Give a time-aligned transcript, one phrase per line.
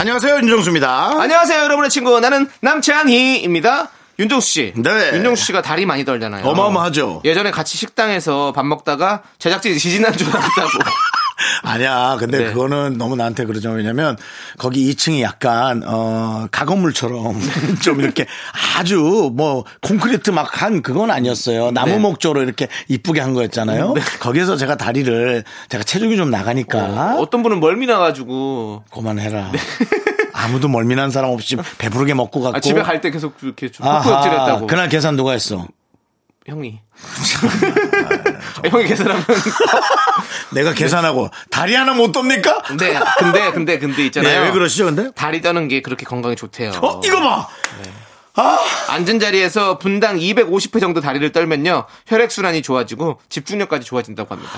[0.00, 1.20] 안녕하세요 윤정수입니다.
[1.20, 2.18] 안녕하세요, 여러분의 친구.
[2.20, 3.90] 나는 남창희입니다.
[4.18, 4.72] 윤정수 씨.
[4.74, 5.10] 네.
[5.12, 6.46] 윤정수 씨가 다리 많이 떨잖아요.
[6.46, 7.20] 어마어마하죠.
[7.26, 10.70] 예전에 같이 식당에서 밥 먹다가 제작진이 지진난 줄 알았다고.
[11.62, 12.16] 아니야.
[12.18, 12.52] 근데 네.
[12.52, 13.70] 그거는 너무 나한테 그러죠.
[13.70, 14.16] 왜냐면
[14.58, 17.40] 거기 2층이 약간 어 가건물처럼
[17.82, 18.26] 좀 이렇게
[18.76, 21.70] 아주 뭐 콘크리트 막 한 그건 아니었어요.
[21.70, 21.98] 나무 네.
[21.98, 23.94] 목조로 이렇게 이쁘게 한 거였잖아요.
[24.20, 29.52] 거기서 제가 다리를 제가 체중이 좀 나가니까 어 떤 분은 멀미 나가지고 그만해라.
[30.32, 34.66] 아무도 멀미난 사람 없이 배부르게 먹고 갔고 아, 집에 갈 때 계속 이렇게 헛구역질했다고.
[34.66, 35.66] 그날 계산 누가 했어?
[36.46, 36.80] 형이.
[38.64, 39.24] 아, 형이 계산하면.
[40.50, 42.62] 내가 계산하고 다리 하나 못 돕니까?
[42.62, 44.40] 근데, 근데, 근데, 근데 있잖아요.
[44.40, 45.10] 네, 왜 그러시죠, 근데?
[45.14, 46.72] 다리 떠는 게 그렇게 건강에 좋대요.
[46.82, 47.48] 어, 이거 봐!
[48.88, 51.84] 앉은 자리에서 분당 250회 정도 다리를 떨면요.
[52.06, 54.52] 혈액 순환이 좋아지고 집중력까지 좋아진다고 합니다.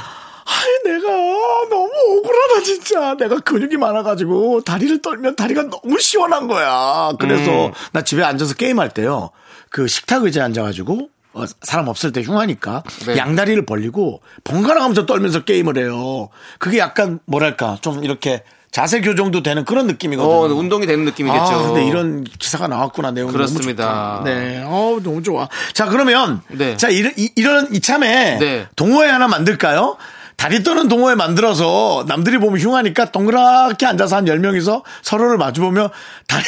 [0.44, 3.14] 아이, 내가 너무 억울하다, 진짜.
[3.14, 7.12] 내가 근육이 많아가지고 다리를 떨면 다리가 너무 시원한 거야.
[7.18, 7.72] 그래서 음.
[7.92, 9.30] 나 집에 앉아서 게임할 때요.
[9.70, 13.16] 그 식탁 의자에 앉아가지고 어, 사람 없을 때 흉하니까 네.
[13.16, 16.28] 양다리를 벌리고 번갈아 가면서 떨면서 게임을 해요.
[16.58, 20.34] 그게 약간 뭐랄까 좀 이렇게 자세 교정도 되는 그런 느낌이거든요.
[20.34, 21.44] 어, 운동이 되는 느낌이겠죠.
[21.44, 24.22] 아, 근데 이런 기사가 나왔구나 내용 그렇습니다.
[24.24, 25.48] 네, 어 너무 좋아.
[25.74, 26.76] 자 그러면 네.
[26.78, 28.66] 자 이런 이, 이런 이참에 네.
[28.74, 29.98] 동호회 하나 만들까요?
[30.38, 35.90] 다리 떠는 동호회 만들어서 남들이 보면 흉하니까 동그랗게 앉아서 한 10명이서 서로를 마주보며
[36.26, 36.44] 다리,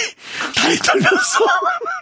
[0.57, 1.39] 다리 떨면서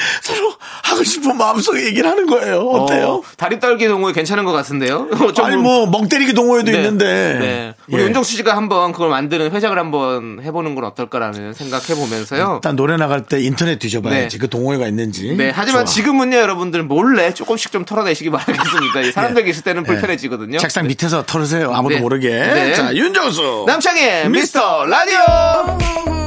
[0.22, 0.52] 서로
[0.82, 2.60] 하고 싶은 마음속에 얘기를 하는 거예요.
[2.60, 3.06] 어때요?
[3.06, 5.08] 어, 다리 떨기 동호회 괜찮은 것 같은데요?
[5.34, 6.76] 좀 아니 뭐 멍 때리기 동호회도 네.
[6.78, 7.04] 있는데.
[7.38, 7.74] 네.
[7.88, 8.06] 우리 예.
[8.06, 12.54] 윤정수 씨가 한번 그걸 만드는 회장을 한번 해보는 건 어떨까라는 생각해 보면서요.
[12.58, 14.40] 일단 노래 나갈 때 인터넷 뒤져봐야지 네.
[14.40, 15.34] 그 동호회가 있는지.
[15.36, 15.92] 네, 하지만 좋아.
[15.92, 19.00] 지금은요, 여러분들 몰래 조금씩 좀 털어내시기 바라겠습니다.
[19.00, 19.88] 이 사람들 계실 때는 네.
[19.92, 20.58] 불편해지거든요.
[20.58, 21.72] 책상 밑에서 털으세요.
[21.74, 22.00] 아무도 네.
[22.00, 22.28] 모르게.
[22.30, 22.74] 네.
[22.74, 23.64] 자, 윤정수.
[23.66, 26.19] 남창의 미스터 라디오!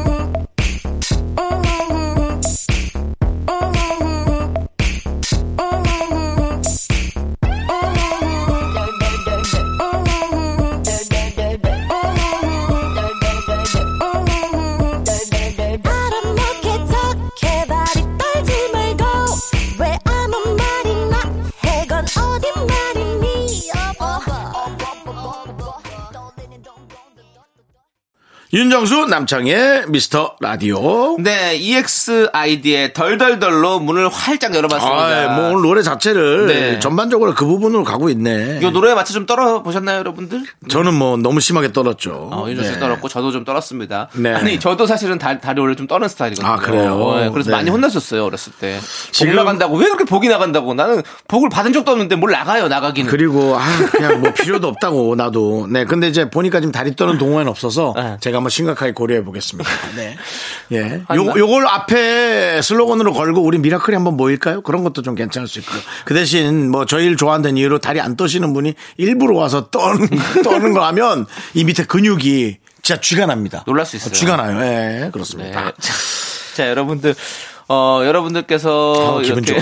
[28.54, 31.18] 윤정수 남창의 미스터 라디오.
[31.18, 35.04] 네, EXID의 덜덜덜로 문을 활짝 열어봤습니다.
[35.34, 36.80] 아, 뭐 오늘 노래 자체를 네.
[36.80, 38.60] 전반적으로 그 부분으로 가고 있네.
[38.62, 40.44] 이 노래에 맞춰 좀 떨어 보셨나요, 여러분들?
[40.70, 42.30] 저는 뭐 너무 심하게 떨었죠.
[42.32, 42.80] 어, 윤정 씨 네.
[42.80, 44.10] 떨었고 저도 좀 떨었습니다.
[44.14, 44.32] 네.
[44.36, 46.54] 아니 저도 사실은 다, 다리 원래 좀 떠는 스타일이거든요.
[46.54, 46.94] 아, 그래요?
[46.94, 47.56] 어, 그래서 네.
[47.56, 48.78] 많이 혼났었어요 어렸을 때.
[48.78, 50.76] 복 지금- 나간다고 왜 그렇게 복이 나간다고?
[50.76, 53.10] 나는 복을 받은 적도 없는데 뭘 나가요 나가기는.
[53.10, 57.50] 그리고 아 그냥 뭐 필요도 없다고 나도 네 근데 이제 보니까 지금 다리 떠는 동호회는
[57.50, 58.18] 없어서 네.
[58.20, 59.70] 제가 한번 심각하게 고려해 보겠습니다.
[59.96, 60.18] 네,
[60.74, 64.62] 예, 아, 요 요걸 앞에 슬로건으로 걸고 우리 미라클이 한번 모일까요?
[64.62, 65.80] 그런 것도 좀 괜찮을 수 있고요.
[66.06, 70.08] 그 대신 뭐 저희를 좋아한다는 이유로 다리 안 떠시는 분이 일부러 와서 떠는
[70.44, 73.64] 떠는 거 하면 이 밑에 근육이 진짜 쥐가 납니다.
[73.66, 74.14] 놀랄 수 있어요.
[74.14, 74.60] 쥐가 나요.
[74.62, 75.10] 예, 네.
[75.12, 75.72] 그렇습니다.
[75.80, 75.94] 자,
[76.56, 77.16] 자, 여러분들
[77.70, 79.58] 어 여러분들께서 아, 기분 좋아.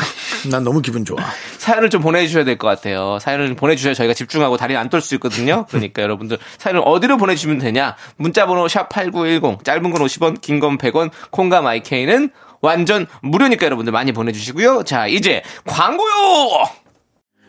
[0.49, 1.17] 난 너무 기분 좋아.
[1.59, 3.19] 사연을 좀 보내주셔야 될 것 같아요.
[3.21, 5.65] 사연을 보내주셔야 저희가 집중하고 다리 안 떨 수 있거든요.
[5.69, 7.95] 그러니까 여러분들 사연을 어디로 보내주시면 되냐?
[8.17, 12.29] 문자번호 샵 #8910 짧은 건 50원, 긴 건 100원, 콩과 마이케이는
[12.61, 14.83] 완전 무료니까 여러분들 많이 보내주시고요.
[14.83, 16.65] 자 이제 광고요.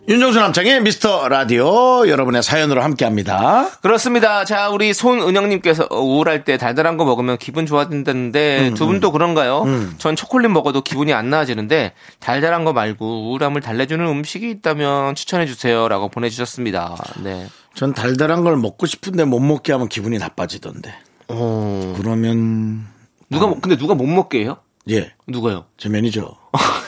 [0.08, 3.68] 윤정수 남창의 미스터 라디오 여러분의 사연으로 함께합니다.
[3.82, 4.44] 그렇습니다.
[4.44, 9.64] 자, 우리 손은영님께서 우울할 때 달달한 거 먹으면 기분 좋아진다는데 두 분도 그런가요?
[9.98, 16.08] 전 초콜릿 먹어도 기분이 안 나아지는데 달달한 거 말고 우울함을 달래주는 음식이 있다면 추천해 주세요라고
[16.08, 16.96] 보내주셨습니다.
[17.22, 17.46] 네.
[17.74, 20.92] 전 달달한 걸 먹고 싶은데 못 먹게 하면 기분이 나빠지던데.
[21.28, 21.94] 어.
[21.96, 22.86] 그러면
[23.30, 24.56] 누가 먹- 근데 누가 못 먹게 해요?
[24.90, 25.66] 예, 누가요?
[25.78, 26.36] 제 매니저.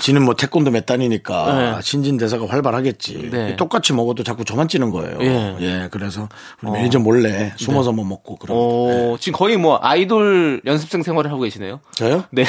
[0.00, 1.82] 지는 뭐 태권도 몇 단이니까 네.
[1.82, 3.30] 신진 대사가 활발하겠지.
[3.30, 3.56] 네.
[3.56, 5.18] 똑같이 먹어도 자꾸 저만 찌는 거예요.
[5.20, 5.56] 예.
[5.60, 6.28] 예, 그래서
[6.62, 8.56] 우리 매니저 몰래 숨어서 뭐 먹고 그런.
[8.58, 11.80] 어, 지금 거의 뭐 아이돌 연습생 생활을 하고 계시네요.
[11.92, 12.24] 저요?
[12.30, 12.44] 네.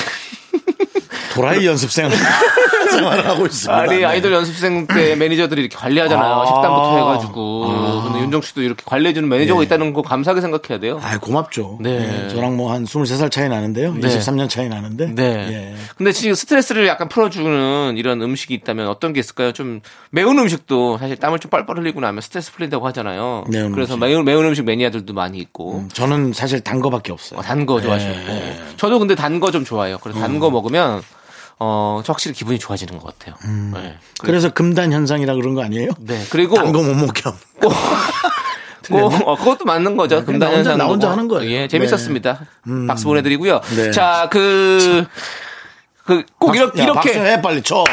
[1.34, 2.10] 도라이 연습생.
[2.92, 3.82] 생활을 하고 있습니다.
[3.82, 4.06] 아니 네.
[4.06, 6.34] 아이돌 연습생 때 매니저들이 이렇게 관리하잖아요.
[6.34, 6.46] 아.
[6.46, 7.68] 식단부터 해가지고.
[7.68, 7.91] 근데
[8.32, 9.66] 윤정 씨도 이렇게 관리해주는 매니저가 예.
[9.66, 11.00] 있다는 거 감사하게 생각해야 돼요.
[11.04, 11.78] 아 고맙죠.
[11.82, 12.00] 네.
[12.00, 13.94] 네, 저랑 뭐 한 23살 차이 나는데요.
[13.94, 14.08] 네.
[14.08, 15.14] 23년 차이 나는데.
[15.14, 15.24] 네.
[15.52, 15.76] 예.
[15.98, 19.52] 근데 지금 스트레스를 약간 풀어주는 이런 음식이 있다면 어떤 게 있을까요?
[19.52, 23.44] 좀 매운 음식도 사실 땀을 좀 뻘뻘 흘리고 나면 스트레스 풀린다고 하잖아요.
[23.50, 24.06] 매운 그래서 음식.
[24.06, 25.84] 매운, 매운 음식 매니아들도 많이 있고.
[25.92, 27.42] 저는 사실 단 거밖에 없어요.
[27.42, 28.12] 단거 좋아하시고.
[28.14, 28.58] 예.
[28.78, 29.98] 저도 근데 단 거 좀 좋아해요.
[30.02, 30.40] 그래서 단 음.
[30.40, 31.02] 거 먹으면
[31.64, 33.36] 어, 저 확실히 기분이 좋아지는 것 같아요.
[33.46, 33.72] 음.
[33.76, 33.96] 네.
[34.20, 35.92] 그래서 금단 현상이라 그런 거 아니에요?
[36.00, 36.20] 네.
[36.32, 37.22] 그리고 단거 못 먹게.
[37.60, 37.72] 꼭,
[39.28, 40.16] 어, 그것도 맞는 거죠.
[40.16, 40.78] 네, 혼자- 금단 현상.
[40.80, 41.52] 나 혼자 하는 거예요.
[41.52, 42.40] 예, 재밌었습니다.
[42.66, 42.88] 음.
[42.88, 43.62] 박수 보내드리고요.
[43.76, 43.92] 네.
[43.92, 45.06] 자, 그,
[46.04, 47.00] 그, 꼭 이렇게, 야, 이렇게.
[47.14, 47.84] 박수해 빨리 쳐.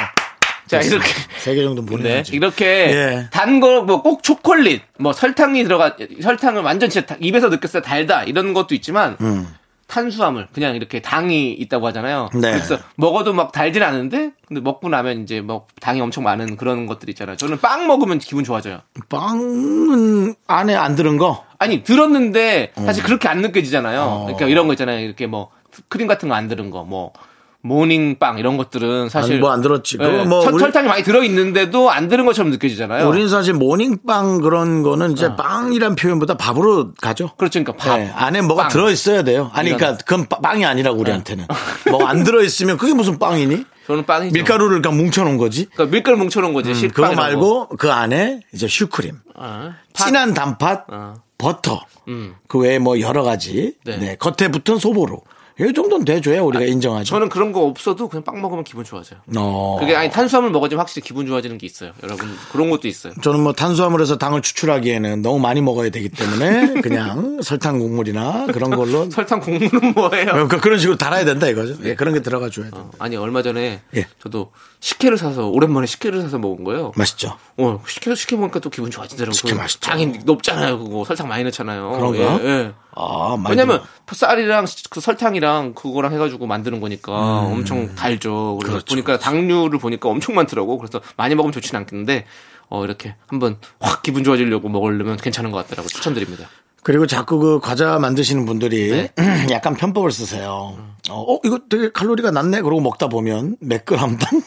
[0.66, 1.06] 자, 이렇게.
[1.38, 2.32] 세 개 정도 네, 보내야지.
[2.32, 3.28] 이렇게 예.
[3.30, 8.24] 단 거 뭐 꼭 초콜릿, 뭐 설탕이 들어가 설탕을 완전 진짜 다- 입에서 느꼈어요 달다
[8.24, 9.46] 이런 것도 있지만 음.
[9.88, 12.28] 탄수화물 그냥 이렇게 당이 있다고 하잖아요.
[12.34, 12.52] 네.
[12.52, 17.08] 그래서 먹어도 막 달진 않은데 근데 먹고 나면 이제 뭐 당이 엄청 많은 그런 것들
[17.10, 17.36] 있잖아요.
[17.36, 18.80] 저는 빵 먹으면 기분 좋아져요.
[19.08, 21.44] 빵은 안에 안 들은 거.
[21.58, 22.82] 아니 들었는데 어.
[22.82, 24.24] 사실 그렇게 안 느껴지잖아요.
[24.26, 25.00] 그러니까 이런 거 있잖아요.
[25.00, 25.50] 이렇게 뭐
[25.88, 27.12] 크림 같은 거 안 들은 거, 뭐
[27.68, 29.98] 모닝빵 이런 것들은 사실 뭐 안 들었지.
[30.00, 33.08] 예, 그거 뭐 설- 우리- 설탕이 많이 들어 있는데도 안 들은 것처럼 느껴지잖아요.
[33.08, 37.30] 우리는 사실 모닝빵 그런 거는 이제 빵이란 표현보다 밥으로 가죠.
[37.36, 38.70] 그렇죠, 그러니까 밥 네, 안에 뭐가 빵.
[38.72, 39.50] 들어 있어야 돼요.
[39.54, 41.46] 아니, 그러니까 그건 빠- 빵이 아니라고 우리한테는.
[41.90, 43.64] 뭐안 들어 있으면 그게 무슨 빵이니?
[43.86, 44.32] 저는 빵이죠.
[44.34, 45.66] 밀가루를 그냥 뭉쳐놓은 거지.
[45.72, 46.74] 그러니까 밀가루 뭉쳐놓은 거지.
[46.74, 47.22] 식빵 그거.
[47.22, 50.04] 말고 그 안에 이제 슈크림, 어, 팥.
[50.06, 51.14] 진한 단팥, 어.
[51.38, 52.34] 버터, 음.
[52.48, 53.74] 그 외에 뭐 여러 가지.
[53.84, 53.96] 네.
[53.96, 55.22] 네, 겉에 붙은 소보로.
[55.60, 57.04] 이 정도는 돼줘야 우리가 인정하죠.
[57.04, 59.18] 저는 그런 거 없어도 그냥 빵 먹으면 기분 좋아져요.
[59.36, 59.76] 어.
[59.80, 61.90] 그게 아니 탄수화물 먹어주면 확실히 기분 좋아지는 게 있어요.
[62.04, 63.12] 여러분 그런 것도 있어요.
[63.22, 69.10] 저는 뭐 탄수화물에서 당을 추출하기에는 너무 많이 먹어야 되기 때문에 그냥 설탕 국물이나 그런 걸로
[69.10, 70.26] 설탕 국물은 뭐예요?
[70.26, 71.74] 그러니까 그런 식으로 달아야 된다 이거죠.
[71.84, 72.76] 예, 그런 게 들어가 줘야 돼.
[72.76, 74.06] 어, 아니 얼마 전에 예.
[74.22, 76.92] 저도 식혜를 사서 오랜만에 식혜를 사서 먹은 거예요.
[76.94, 77.36] 맛있죠.
[77.56, 79.32] 어, 식혜 식혜 먹으니까 또 기분 좋아지더라고요.
[79.32, 79.80] 식혜 맛있죠.
[79.90, 80.78] 당이 높잖아요.
[80.78, 81.90] 그거 설탕 많이 넣잖아요.
[81.90, 82.40] 그런가?
[82.44, 82.72] 예, 예.
[82.94, 84.14] 아, 왜냐면 들어.
[84.14, 88.58] 쌀이랑 그 설탕이랑 그거랑 해가지고 만드는 거니까 엄청 달죠.
[88.60, 88.78] 그래서 음.
[88.78, 90.78] 그렇죠, 보니까 당류를 보니까 엄청 많더라고.
[90.78, 92.24] 그래서 많이 먹으면 좋지는 않겠는데
[92.70, 95.88] 어 이렇게 한번 확 기분 좋아지려고 먹으려면 괜찮은 것 같더라고.
[95.88, 96.48] 추천드립니다.
[96.82, 99.46] 그리고 자꾸 그 과자 만드시는 분들이 네.
[99.52, 100.78] 약간 편법을 쓰세요.
[101.10, 102.62] 어, 어, 이거 되게 칼로리가 낮네.
[102.62, 104.42] 그러고 먹다 보면 몇 그램당?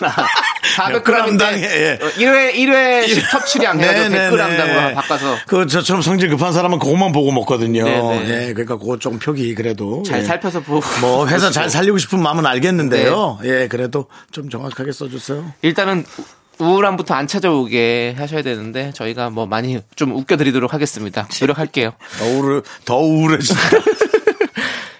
[0.76, 1.98] 400g인데 당에, 예.
[1.98, 7.84] 1회 1회 섭취량 해가지고 100g당으로 바꿔서 그 저처럼 성질 급한 사람은 그것만 보고 먹거든요.
[7.84, 8.48] 네 네.
[8.48, 10.24] 예, 그러니까 그거 조금 표기 그래도 잘 예.
[10.24, 13.38] 살펴서 보고 뭐 회사 잘 살리고 싶은 마음은 알겠는데요.
[13.42, 13.48] 네.
[13.48, 15.52] 예, 그래도 좀 정확하게 써주세요.
[15.62, 16.04] 일단은
[16.58, 21.28] 우울함부터 안 찾아오게 하셔야 되는데 저희가 뭐 많이 좀 웃겨드리도록 하겠습니다.
[21.40, 21.92] 노력할게요.
[22.18, 23.60] 더 우울 더 우울해진다.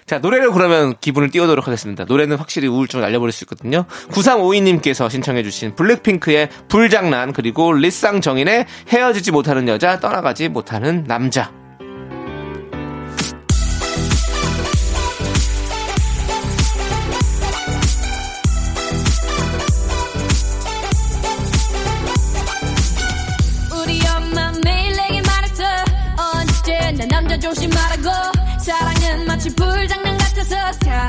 [0.05, 2.05] 자, 노래를 그러면 기분을 띄우도록 하겠습니다.
[2.05, 3.85] 노래는 확실히 우울증을 날려버릴 수 있거든요.
[4.11, 11.64] 9352님께서 신청해주신 블랙핑크의 불장난, 그리고 리쌍 정인의 헤어지지 못하는 여자, 떠나가지 못하는 남자.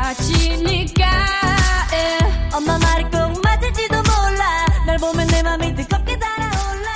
[0.07, 1.05] 다치니까
[1.95, 2.55] 예.
[2.55, 6.91] 엄마 말이 꼭 맞을지도 몰라 널 보면 내 맘이 뜨겁게 달아올라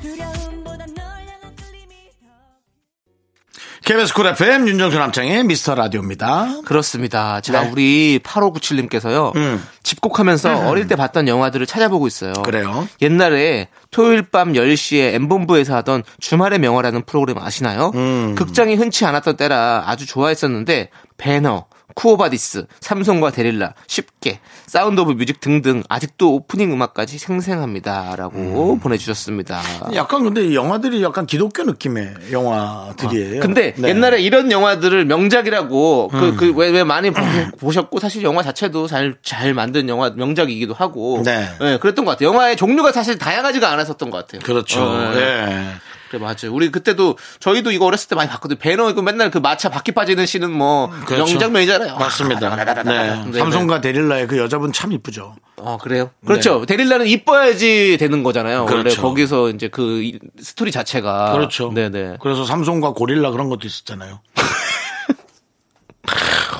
[0.00, 6.62] 두려움보다 널 향한 끌림이 더 KBS 쿨 FM 윤정수 남창희의 미스터 라디오입니다.
[6.64, 7.42] 그렇습니다.
[7.42, 7.70] 자, 네.
[7.70, 9.36] 우리 8597님께서요.
[9.36, 9.62] 음.
[9.82, 12.32] 집콕하면서 어릴 때 봤던 영화들을 찾아보고 있어요.
[12.44, 12.88] 그래요?
[13.02, 17.92] 옛날에 토요일 밤 10시에 M본부에서 하던 주말의 명화라는 프로그램 아시나요?
[17.94, 18.34] 음.
[18.36, 25.82] 극장이 흔치 않았던 때라 아주 좋아했었는데 벤허, 쿠오바디스, 삼손과 데릴라, 십계, Sound of Music 등등
[25.88, 28.14] 아직도 오프닝 음악까지 생생합니다.
[28.16, 28.80] 라고 음.
[28.80, 29.60] 보내주셨습니다.
[29.94, 33.40] 약간 근데 이 영화들이 약간 기독교 느낌의 영화들이에요.
[33.40, 33.88] 근데 네.
[33.88, 39.88] 옛날에 이런 영화들을 명작이라고 그그왜 왜 많이 보, 셨고 사실 영화 자체도 잘 잘 만든
[39.88, 41.48] 영화 명작이기도 하고 네.
[41.62, 42.28] 예, 그랬던 것 같아요.
[42.28, 44.40] 영화의 종류가 사실 다양하지가 않았었던 것 같아요.
[44.42, 44.82] 그렇죠.
[44.82, 45.20] 어, 예.
[45.20, 45.64] 예.
[46.10, 46.52] 그래 맞아요.
[46.52, 48.58] 우리 그때도 저희도 이거 어렸을 때 많이 봤거든요.
[48.58, 51.24] 벤허 이거 맨날 그 마차 바퀴 빠지는 씬은 뭐 그렇죠.
[51.24, 51.96] 명장면이잖아요.
[51.96, 52.82] 맞습니다.
[52.84, 53.24] 네.
[53.26, 55.34] 네, 삼손과 데릴라의 그 여자분 참 이쁘죠.
[55.56, 56.10] 어 그래요.
[56.26, 56.64] 그렇죠.
[56.66, 58.64] 데릴라는 이뻐야지 되는 거잖아요.
[58.64, 59.02] 원래 그렇죠.
[59.02, 61.72] 거기서 이제 그 이- 스토리 자체가 그렇죠.
[61.72, 62.18] 네네.
[62.20, 64.20] 그래서 삼성과 고릴라 그런 것도 있었잖아요.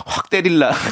[0.06, 0.72] 확 때릴라.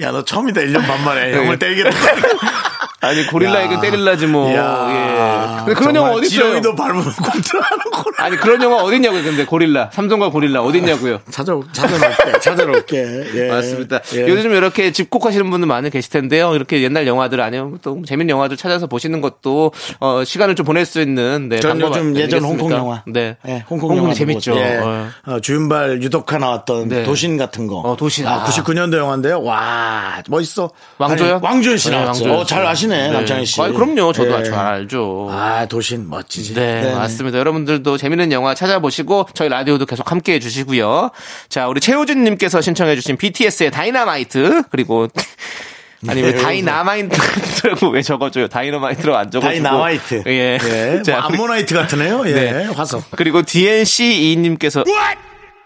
[0.00, 0.60] 야, 너 처음이다.
[0.60, 1.36] 1년 반 만에 네.
[1.38, 1.90] 형을 때리겠다.
[3.00, 3.80] 아니 고릴라에게 야.
[3.80, 4.50] 때릴라지 뭐.
[4.50, 5.64] 이야, 예.
[5.64, 6.46] 근데 그런 영화 어디 있어요?
[6.46, 8.16] 지렁이도 밟으면 꼼짝하는구나.
[8.18, 9.22] 아니 그런 영화 어디 있냐고요?
[9.22, 11.20] 근데 고릴라 삼성과 고릴라 어디 있냐고요?
[11.30, 12.40] 찾아 찾아놓을게.
[12.40, 13.24] 찾아놓을게.
[13.34, 13.48] 예.
[13.48, 14.00] 맞습니다.
[14.14, 14.26] 예.
[14.26, 16.54] 요즘 이렇게 집콕하시는 분들 많이 계실 텐데요.
[16.56, 21.00] 이렇게 옛날 영화들 아니면 또 재밌는 영화들 찾아서 보시는 것도 어, 시간을 좀 보낼 수
[21.00, 22.42] 있는 네, 전 요즘 예전?
[22.42, 23.04] 홍콩 영화.
[23.06, 24.56] 네, 예, 홍콩 홍콩이 영화 재밌죠.
[24.56, 24.78] 예.
[24.78, 25.08] 어.
[25.26, 27.04] 어, 주윤발 유독화 나왔던 네.
[27.04, 27.76] 도신 같은 거.
[27.76, 28.26] 어, 도신.
[28.26, 28.44] 아, 아.
[28.44, 29.40] 99년도 영화인데요.
[29.42, 30.70] 와, 멋있어.
[30.98, 32.24] 아니, 왕조연 씨 네, 나왔죠.
[32.24, 32.87] 왕조연 어, 잘 씨.
[32.88, 33.10] 아시네, 네.
[33.10, 33.60] 남창희 씨.
[33.60, 34.12] 아, 그럼요.
[34.12, 34.44] 저도 예.
[34.44, 35.28] 잘 알죠.
[35.30, 36.54] 아, 도신 멋지지.
[36.54, 36.94] 네, 네네.
[36.94, 37.38] 맞습니다.
[37.38, 41.10] 여러분들도 재밌는 영화 찾아보시고 저희 라디오도 계속 함께 해 주시고요.
[41.48, 45.08] 자, 우리 최우진님께서 신청해 주신 BTS의 다이나마이트 그리고
[46.06, 48.48] 아니 왜 네, 다이나마이트라고 왜 적어줘요?
[48.48, 50.22] 다이너마이트라고 안 적어주고 다이나마이트.
[50.26, 50.58] 예.
[50.62, 51.02] 예.
[51.04, 52.22] 자, 뭐 암모나이트 같으네요.
[52.26, 52.32] 예.
[52.32, 52.64] 네.
[52.66, 53.10] 화석.
[53.12, 54.84] 그리고 DNCE님께서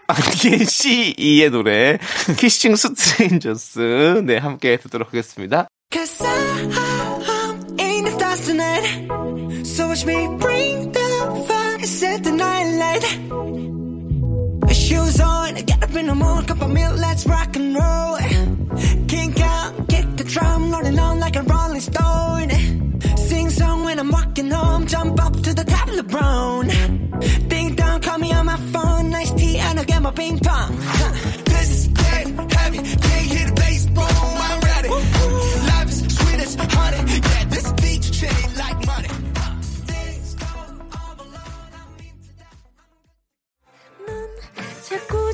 [0.07, 1.97] 아, DNCE의 노래
[2.37, 5.67] Kissing Strangers 네 함께 듣도록 하겠습니다.
[8.53, 9.65] Tonight.
[9.65, 13.03] So watch me bring the fire and set the night alight.
[14.75, 18.17] Shoes on, get up in the morning, cup of milk, let's rock and roll.
[19.07, 22.49] Kink out, kick the drum, rolling on like a rolling stone.
[23.27, 26.67] Sing song when I'm walking home, jump up to the top of the brown.
[27.47, 30.77] Ding dong, call me on my phone, nice tea, and I'll get my ping pong.
[30.79, 31.11] Huh.
[31.45, 34.05] This is dead heavy, can't hear the bass, boom,
[34.47, 34.89] I'm ready.
[34.89, 37.32] Life is sweet as honey,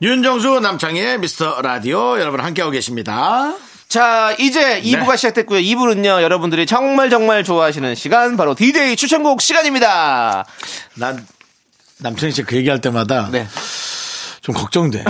[0.00, 3.56] 윤정수 남창희의 미스터 라디오 여러분 함께하고 계십니다.
[3.88, 5.60] 자, 이제 2부가 시작됐고요.
[5.60, 10.44] 2부는요, 여러분들이 정말 정말 좋아하시는 시간, 바로 DJ 추천곡 시간입니다.
[10.94, 11.26] 난
[11.98, 13.48] 남창희 씨그 얘기할 때마다 네.
[14.40, 15.02] 좀 걱정돼.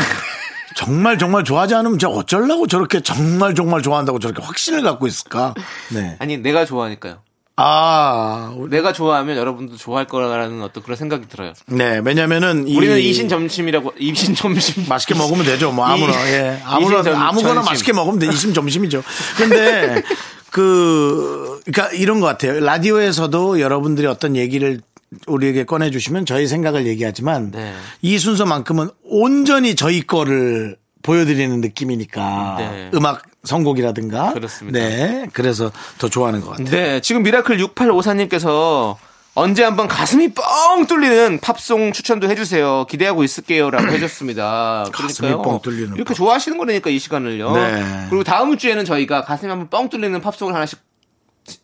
[0.75, 5.53] 정말 정말 좋아하지 않으면 저 어쩌려고 저렇게 정말 정말 좋아한다고 저렇게 확신을 갖고 있을까?
[5.93, 6.17] 네.
[6.19, 7.21] 아니, 내가 좋아하니까요.
[7.61, 11.55] 아, 내가 좋아하면 여러분도 좋아할 거라는 어떤 그런 생각이 들어요.
[11.67, 12.01] 네.
[12.05, 14.85] 왜냐면은 이 우리는 이신 점심이라고, 이신 점심.
[14.89, 15.73] 맛있게 먹으면 되죠.
[15.73, 16.63] 뭐 아무나 이- 예.
[16.65, 17.71] 아무나 이신 점- 아무거나 전심.
[17.73, 18.29] 맛있게 먹으면 돼.
[18.29, 19.03] 이심 점심이죠.
[19.37, 20.03] 근데
[20.51, 22.61] 그 그러니까 이런 것 같아요.
[22.61, 24.81] 라디오에서도 여러분들이 어떤 얘기를
[25.27, 27.75] 우리에게 꺼내 주시면 저희 생각을 얘기하지만 네.
[28.03, 32.91] 이 순서만큼은 온전히 저희 거를 보여드리는 느낌이니까 네.
[32.95, 34.79] 음악 선곡이라든가 그렇습니다.
[34.79, 36.67] 네 그래서 더 좋아하는 것 같아요.
[36.71, 38.97] 네, 지금 미라클 6854님께서
[39.35, 42.87] 언제 한번 가슴이 뻥 뚫리는 팝송 추천도 해주세요.
[42.91, 44.87] 기대하고 있을게요라고 해줬습니다.
[44.93, 45.31] 가슴이.
[45.31, 46.15] 뻥 뚫리는 이렇게 팝.
[46.15, 47.53] 좋아하시는 거니까 이 시간을요.
[47.53, 48.07] 네.
[48.11, 50.81] 그리고 다음 주에는 저희가 가슴이 한번 뻥 뚫리는 팝송을 하나씩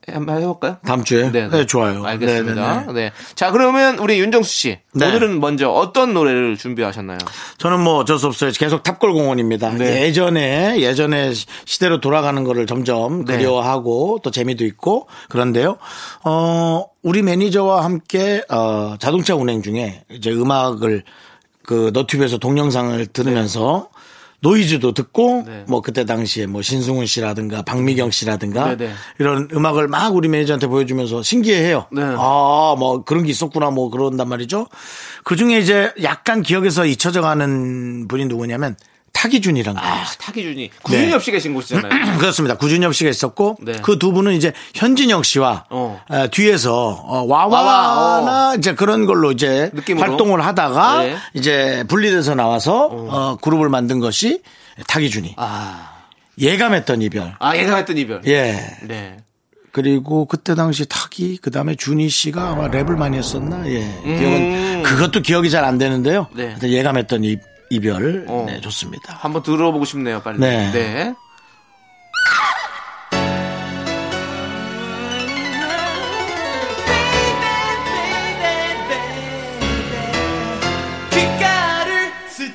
[0.07, 0.77] 한번 해볼까요?
[0.87, 2.05] 다음 주에 네, 좋아요.
[2.05, 2.81] 알겠습니다.
[2.81, 2.93] 네, 네, 네.
[2.93, 3.13] 네.
[3.35, 4.79] 자, 그러면 우리 윤정수 씨.
[4.93, 5.07] 네.
[5.09, 7.19] 오늘은 먼저 어떤 노래를 준비하셨나요?
[7.59, 8.51] 저는 뭐 어쩔 수 없어요.
[8.53, 9.71] 계속 탑골공원입니다.
[9.75, 10.03] 네.
[10.03, 13.37] 예전에 예전에 시- 시대로 돌아가는 거를 점점 네.
[13.37, 15.79] 그리워하고 또 재미도 있고 그런데요.
[16.25, 21.03] 어 우리 매니저와 함께 어 자동차 운행 중에 이제 음악을
[21.67, 23.89] 그 너튜브에서 동영상을 들으면서
[24.45, 25.65] 노이즈도 듣고 네.
[25.67, 28.93] 뭐 그때 당시에 뭐 신승훈 씨라든가 박미경 씨라든가 네, 네.
[29.19, 31.87] 이런 음악을 막 우리 매니저한테 보여주면서 신기해해요.
[31.91, 32.03] 네.
[32.03, 34.67] 아, 뭐 그런 게 있었구나 뭐 그런단 말이죠.
[35.25, 38.77] 그 중에 이제 약간 기억에서 잊혀져 가는 분이 누구냐면
[39.15, 39.91] 타기준이란 거예요.
[39.95, 40.71] 아, 타기준이.
[40.83, 41.13] 구준이 네.
[41.15, 42.19] 없이 계신 곳이잖아요.
[42.19, 42.57] 그렇습니다.
[42.59, 43.73] 구준엽 씨가 있었고 네.
[43.81, 46.03] 그두 분은 이제 현진영 씨와 어.
[46.09, 50.07] 어, 뒤에서 어, 와와나 와와, 이제 그런 걸로 이제 느낌으로?
[50.07, 51.17] 활동을 하다가 네.
[51.33, 54.43] 이제 분리돼서 나와서 어, 그룹을 만든 것이
[54.89, 55.93] 타기준이 아,
[56.39, 57.35] 예감했던 이별.
[57.39, 58.21] 아, 예상했던 이별.
[58.27, 58.77] 예.
[58.83, 59.17] 네.
[59.73, 64.19] 그리고 그때 당시 타기 그다음에 준희 씨가 아마 랩을 많이 했었나 예 음.
[64.19, 66.55] 기억은 그것도 기억이 잘 안 되는데요 네.
[66.63, 67.37] 예감했던 이,
[67.75, 68.45] 이별 어.
[68.47, 70.39] 네 좋습니다 한번 들어보고 싶네요, 빨리.
[70.39, 70.71] 네.
[70.73, 71.15] 네.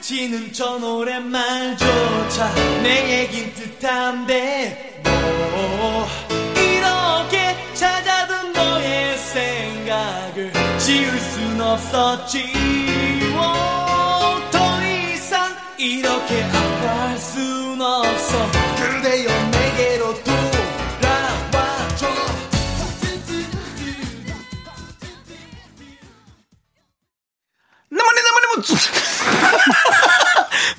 [0.09, 6.07] 스치는 저 노랫말조차 내 얘긴 듯한데 뭐
[6.55, 12.88] 이렇게 찾아든 너의 생각을 지울 순 없었지
[18.01, 18.58] 순없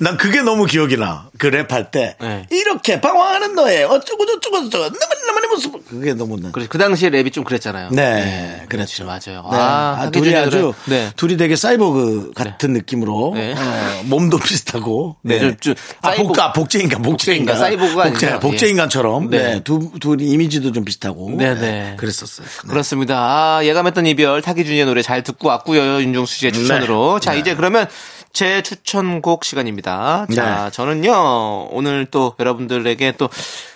[0.01, 1.29] 난 그게 너무 기억이 나.
[1.37, 2.15] 그 랩할 때.
[2.19, 2.47] 네.
[2.49, 4.83] 이렇게 방황하는 너의 어쩌고 저쩌고 저쩌고.
[4.99, 5.87] 나만나만의 모습.
[5.87, 6.49] 그게 너무 나.
[6.51, 7.89] 그래, 그 당시에 랩이 좀 그랬잖아요.
[7.91, 9.05] 네, 그렇죠.
[9.05, 9.19] 맞아요.
[9.51, 9.57] 네.
[9.57, 11.11] 아, 아, 둘이 아주 네.
[11.15, 13.53] 둘이 되게 사이버그 같은 느낌으로 네.
[13.53, 18.39] 어, 몸도 비슷하고 네, 좀- 좀 아 사이버- 복가 복제인간 복제인간 복제인간, 사이버그가 복제.
[18.39, 19.37] 복제인간처럼 예.
[19.37, 19.59] 네.
[19.63, 21.93] 두 둘이 이미지도 좀 비슷하고 네, 네.
[21.99, 22.47] 그랬었어요.
[22.47, 22.69] 네.
[22.69, 23.17] 그렇습니다.
[23.19, 26.01] 아, 예감했던 이별 타기준의 노래 잘 듣고 왔고요.
[26.01, 27.19] 윤종수 씨의 추천으로.
[27.19, 27.87] 자, 이제 그러면
[28.33, 30.25] 제 추천곡 시간입니다.
[30.33, 30.71] 자, 네.
[30.71, 31.67] 저는요.
[31.71, 33.29] 오늘 또 여러분들에게 또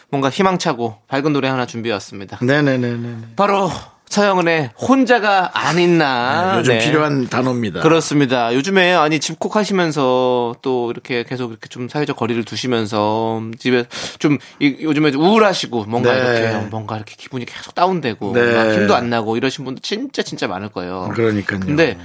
[0.09, 2.37] 뭔가 희망차고 밝은 노래 하나 준비해 왔습니다.
[2.41, 3.15] 네네네네.
[3.35, 3.69] 바로
[4.07, 6.55] 서영은의 혼자가 아닌 나.
[6.59, 6.85] 요즘 네.
[6.85, 7.81] 필요한 단어입니다.
[7.81, 8.53] 그렇습니다.
[8.53, 13.83] 요즘에 아니 집콕하시면서 또 이렇게 계속 이렇게 좀 사회적 거리를 두시면서 집에
[14.19, 16.19] 좀 이- 요즘에 우울하시고 뭔가 네.
[16.19, 18.53] 이렇게 뭔가 이렇게 기분이 계속 다운되고 네.
[18.53, 21.09] 막 힘도 안 나고 이러신 분들 진짜 진짜 많을 거예요.
[21.13, 21.59] 그러니까요.
[21.61, 21.97] 근데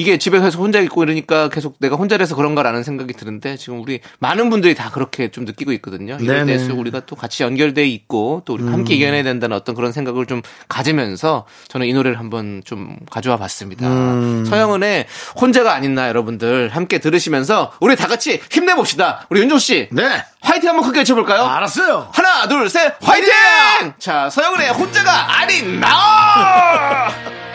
[0.00, 4.48] 이게 집에 계속 혼자 있고 이러니까 계속 내가 혼자라서 그런가라는 생각이 드는데 지금 우리 많은
[4.48, 6.14] 분들이 다 그렇게 좀 느끼고 있거든요.
[6.18, 6.40] 이럴 네네.
[6.40, 6.46] 음.
[6.46, 10.40] 때일수록 우리가 또 같이 연결돼 있고 또 우리 함께 이겨내야 된다는 어떤 그런 생각을 좀
[10.68, 13.86] 가지면서 저는 이 노래를 한번 좀 가져와 봤습니다.
[13.86, 14.46] 음.
[14.46, 15.06] 서영은의
[15.38, 19.26] 혼자가 아닌 나 여러분들 함께 들으시면서 우리 다 같이 힘내봅시다.
[19.28, 20.24] 우리 윤종 씨 네.
[20.40, 21.44] 화이팅 한번 크게 외쳐볼까요?
[21.44, 22.08] 알았어요.
[22.12, 23.30] 하나 둘셋 화이팅!
[23.98, 27.10] 자 서영은의 혼자가 아닌 나.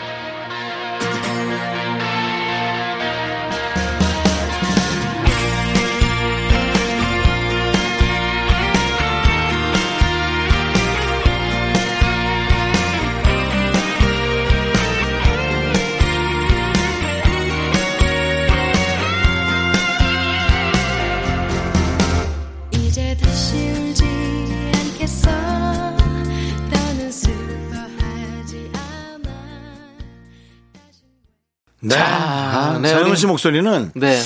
[33.26, 34.20] 씨 목소리는 네.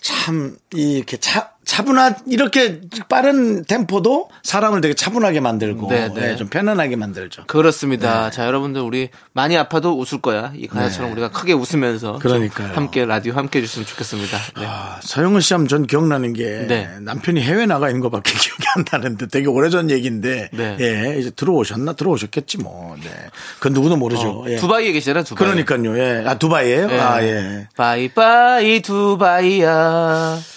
[0.00, 2.80] 참 이렇게 차 차분한 이렇게
[3.10, 6.20] 빠른 템포도 사람을 되게 차분하게 만들고 네, 네.
[6.20, 7.44] 네, 좀 편안하게 만들죠.
[7.46, 8.30] 그렇습니다.
[8.30, 10.52] 자, 여러분 우리 많이 아파도 웃을 거야.
[10.56, 12.28] 이 가사처럼 우리가 크게 웃으면서 좀 네.
[12.48, 12.72] 그러니까요.
[12.72, 14.38] 함께 라디오 함께 해주시면 좋겠습니다.
[14.58, 14.66] 네.
[14.66, 16.88] 아, 서영은 씨 하면 전 기억나는 게 네.
[17.02, 20.76] 남편이 해외 나가 있는 것밖에 기억이 안 나는데 되게 오래전 얘기인데 네.
[20.80, 23.10] 예 이제 들어오셨나 들어오셨겠지 뭐 네.
[23.58, 24.46] 그건 누구도 모르죠.
[24.48, 24.56] 예.
[24.56, 25.46] 어, 두바이에 계시잖아요, 두바이.
[25.46, 25.98] 그러니까요.
[25.98, 26.24] 예.
[26.26, 26.88] 아 두바이예요?
[26.90, 26.98] 예.
[26.98, 27.68] 아 예.
[27.76, 30.55] 바이바이 두바이야.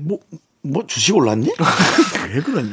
[0.00, 0.18] 뭐,
[0.62, 1.48] 뭐 주식 올랐니?
[2.34, 2.70] 왜 그러니?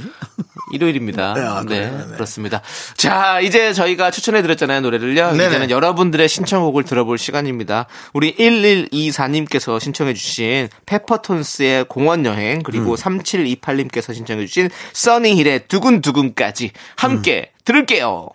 [0.71, 1.33] 일요일입니다.
[1.33, 2.05] 네, 아, 네, 그래요?
[2.09, 2.13] 네.
[2.13, 2.61] 그렇습니다.
[2.95, 5.31] 자, 이제 저희가 추천해드렸잖아요, 노래를요.
[5.31, 5.47] 네네.
[5.47, 7.87] 이제는 여러분들의 신청곡을 들어볼 시간입니다.
[8.13, 12.95] 우리 1124님께서 신청해주신 페퍼톤스의 공원여행, 그리고 음.
[12.95, 17.57] 3728님께서 신청해주신 써니힐의 두근두근까지 함께 음.
[17.63, 18.29] 들을게요.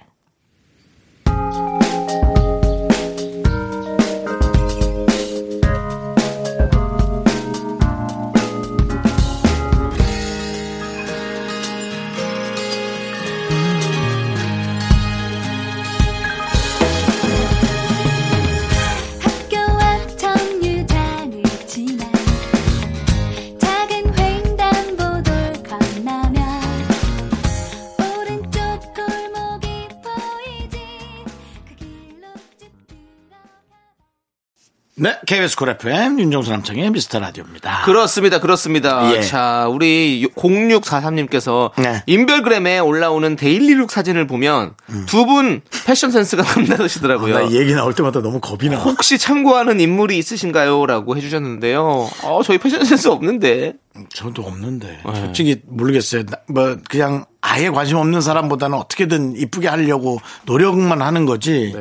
[35.24, 37.82] KBS 쿨 FM 윤정수 남창희의 미스터 라디오입니다.
[37.84, 39.14] 그렇습니다, 그렇습니다.
[39.14, 39.20] 예.
[39.22, 42.02] 자, 우리 0643님께서 네.
[42.06, 44.74] 인별그램에 올라오는 daily look 사진을 보면
[45.06, 47.34] 두분 패션 센스가 남다르시더라고요.
[47.34, 48.78] 나이 얘기 나올 때마다 너무 겁이 나.
[48.78, 50.86] 혹시 참고하는 인물이 있으신가요?
[50.86, 52.10] 라고 해주셨는데요.
[52.24, 53.74] 어, 저희 패션 센스 없는데.
[54.12, 55.14] 저도 없는데 네.
[55.20, 56.24] 솔직히 모르겠어요.
[56.24, 61.74] 나- 뭐 그냥 아예 관심 없는 사람보다는 어떻게든 이쁘게 하려고 노력만 하는 거지.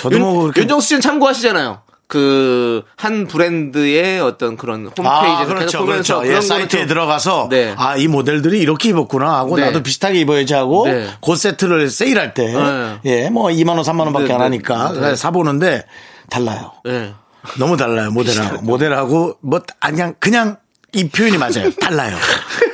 [0.00, 1.82] 저도 윤, 뭐 그렇게 윤정수 씨는 참고하시잖아요.
[2.10, 6.36] 그, 한 브랜드의 어떤 그런 홈페이지를 아, 그렇죠, 보면서 그렇죠.
[6.36, 7.72] 예, 사이트에 좀- 들어가서 네.
[7.78, 9.64] 아, 이 모델들이 이렇게 입었구나 하고 네.
[9.66, 11.08] 나도 비슷하게 입어야지 하고 네.
[11.24, 12.98] 그 세트를 세일할 때 네.
[13.04, 14.44] 예, 뭐 2만 원, 3만 원밖에 네, 안 네.
[14.44, 15.14] 하니까 네.
[15.16, 15.84] 사 보는데
[16.28, 16.72] 달라요.
[16.84, 17.14] 네.
[17.58, 18.10] 너무 달라요.
[18.10, 20.56] 모델하고 모델하고 뭐 아, 그냥 그냥
[20.92, 21.70] 이 표현이 맞아요.
[21.80, 22.16] 달라요.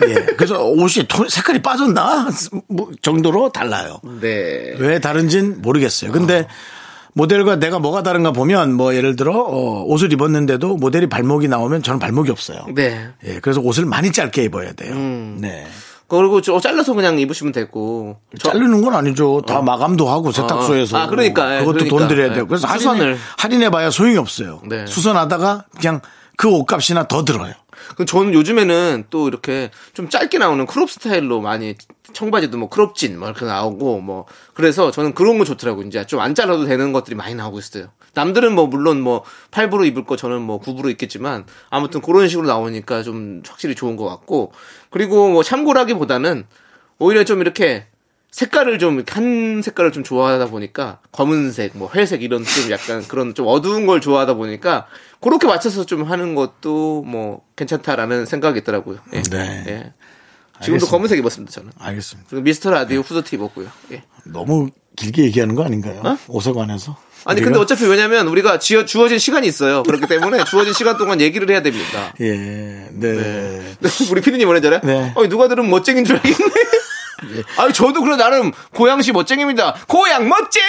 [0.09, 0.15] 예.
[0.39, 2.29] 그래서 옷이 톤- 색깔이 빠졌나
[2.69, 4.01] 뭐 정도로 달라요.
[4.23, 4.75] 네.
[4.79, 6.11] 왜 다른진 모르겠어요.
[6.13, 6.47] 근데
[7.17, 11.99] 모델과 내가 뭐가 다른가 보면 뭐 예를 들어 어, 옷을 입었는데도 모델이 발목이 나오면 저는
[11.99, 12.67] 발목이 없어요.
[12.75, 13.09] 네.
[13.25, 14.93] 예, 그래서 옷을 많이 짧게 입어야 돼요.
[14.93, 15.39] 음.
[15.41, 15.67] 네.
[16.09, 18.19] 그리고 저 잘라서 그냥 입으시면 되고.
[18.39, 19.43] 저- 자르는 건 아니죠.
[19.47, 20.97] 다 마감도 하고 세탁소에서.
[20.99, 21.01] 어.
[21.01, 21.97] 아, 그러니까, 예, 그것도 그러니까.
[21.99, 22.35] 돈 들여야 예.
[22.35, 22.47] 돼요.
[22.47, 22.69] 그래서.
[22.69, 24.61] 할인해, 할인해봐야 소용이 없어요.
[24.69, 24.87] 네.
[24.87, 26.01] 수선하다가 그냥
[26.37, 27.55] 그 옷값이나 더 들어요.
[27.97, 31.75] 그 저는 요즘에는 또 이렇게 좀 짧게 나오는 crop 스타일로 많이
[32.13, 36.21] 청바지도 뭐 crop jean 뭐 이렇게 나오고 뭐 그래서 저는 그런 거 좋더라고 이제 좀
[36.21, 37.89] 안 잘라도 되는 것들이 많이 나오고 있어요.
[38.15, 43.03] 남들은 뭐 물론 뭐 8부로 입을 거 저는 뭐 9부로 입겠지만 아무튼 그런 식으로 나오니까
[43.03, 44.53] 좀 확실히 좋은 것 같고
[44.91, 46.47] 그리고 뭐 참고라기보다는
[46.99, 47.87] 오히려 좀 이렇게
[48.37, 53.47] 색깔을 좀 한 색깔을 좀 좋아하다 보니까 검은색, 뭐 회색 이런 좀 약간 그런 좀
[53.47, 54.87] 어두운 걸 좋아하다 보니까
[55.23, 58.99] 그렇게 맞춰서 좀 하는 것도 뭐 괜찮다라는 생각이 있더라고요.
[59.15, 59.23] 예.
[59.23, 59.65] 네.
[59.69, 59.93] 예.
[60.61, 60.87] 지금도 알겠습니다.
[60.91, 61.71] 검은색 입었습니다 저는.
[61.79, 62.29] 알겠습니다.
[62.29, 63.69] 그리고 미스터 라디오 후드티 입었고요.
[63.93, 64.03] 예.
[64.27, 66.03] 너무 길게 얘기하는 거 아닌가요?
[66.29, 66.95] 옷에 관해서.
[67.25, 67.45] 아니 우리가?
[67.47, 69.83] 근데 어차피 왜냐면 우리가 지어, 주어진 시간이 있어요.
[69.83, 72.13] 그렇기 때문에 주어진 시간 동안 얘기를 해야 됩니다.
[72.21, 72.33] 예,
[72.93, 73.77] 네.
[73.79, 73.79] 네,
[74.13, 74.81] 우리 피디님 뭐랬잖아요?
[74.85, 75.13] 네.
[75.15, 76.37] 어, 누가 들으면 멋쟁인 줄 알겠네.
[77.57, 79.75] 아니, 저도 그래, 나름 고양시 멋쟁입니다.
[79.89, 80.67] 고양 멋쟁이!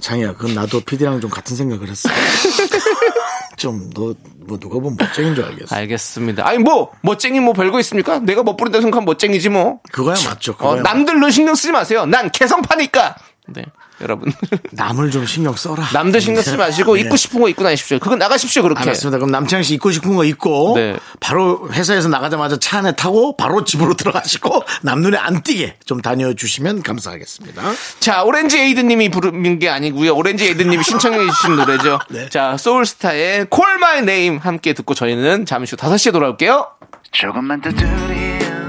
[0.00, 2.08] 장이야, 그건 나도 PD랑 좀 같은 생각을 했어.
[3.56, 4.14] 좀, 너,
[4.46, 5.74] 뭐, 누가 보면 멋쟁인 줄 알겠어.
[5.74, 6.46] 알겠습니다.
[6.46, 8.18] 아니, 뭐, 멋쟁이 뭐 별거 있습니까?
[8.18, 9.80] 내가 멋부린다 생각하면 멋쟁이지 뭐.
[9.92, 10.52] 그거야 맞죠.
[10.52, 12.04] 어, 그거야 남들로 신경 쓰지 마세요.
[12.06, 13.16] 난 개성파니까!
[13.48, 13.64] 네,
[14.00, 14.32] 여러분.
[14.72, 15.88] 남을 좀 신경 써라.
[15.92, 17.02] 남들 신경 쓰지 마시고, 네.
[17.02, 17.98] 입고 싶은 거 입고 다니십시오.
[17.98, 18.82] 그건 나가십시오, 그렇게.
[18.82, 19.18] 알았습니다.
[19.18, 20.96] 그럼 남창희 씨 입고 싶은 거 입고 네.
[21.20, 27.62] 바로 회사에서 나가자마자 차 안에 타고 바로 집으로 들어가시고 남눈에 안 띄게 좀 다녀주시면 감사하겠습니다.
[28.00, 30.14] 자, 오렌지 에이드님이 부른 게 아니고요.
[30.14, 31.98] 오렌지 에이드님이 신청해 주신 노래죠.
[32.10, 32.28] 네.
[32.28, 36.66] 자, 소울스타의 Call My Name 함께 듣고 저희는 잠시 후 5시에 돌아올게요.
[37.12, 38.68] 조금만 더 두리움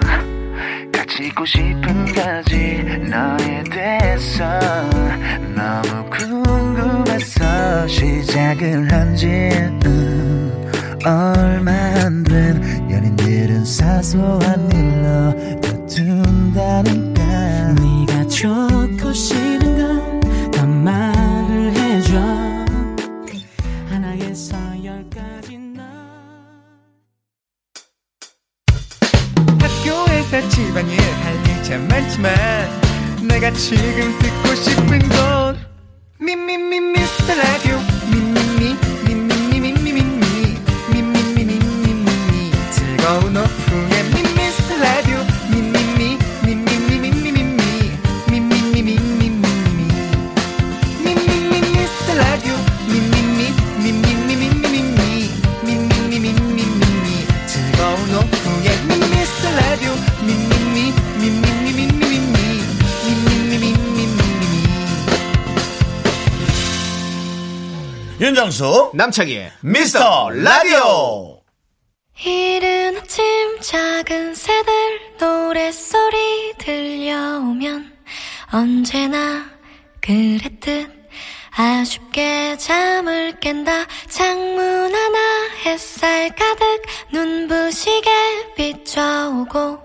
[0.92, 4.44] 같이 있고 싶은 거지 너에 대해서
[8.26, 9.28] 시작을 한지
[9.86, 10.72] 음,
[11.06, 11.72] 얼마
[12.04, 17.24] 안 된 연인들은 사소한 일로 다툰다니까.
[17.74, 20.16] 네가 좋고 싫은 건
[20.52, 22.18] 다 말을 해줘.
[23.90, 25.84] 하나에서 열까지 너.
[29.62, 32.34] 학교에서 집안일 할일참 많지만
[33.28, 34.45] 내가 지금 듣고
[68.56, 71.42] 윤정수 남창희의 미스터 라디오.
[72.26, 74.74] 이른 아침 작은 새들
[75.20, 77.92] 노랫소리 들려오면
[78.54, 79.46] 언제나
[80.02, 80.90] 그랬듯
[81.52, 83.86] 아쉽게 잠을 깬다.
[84.08, 85.20] 창문 하나
[85.66, 88.10] 햇살 가득 눈부시게
[88.56, 89.80] 비춰오고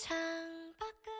[0.00, 1.12] 창밖을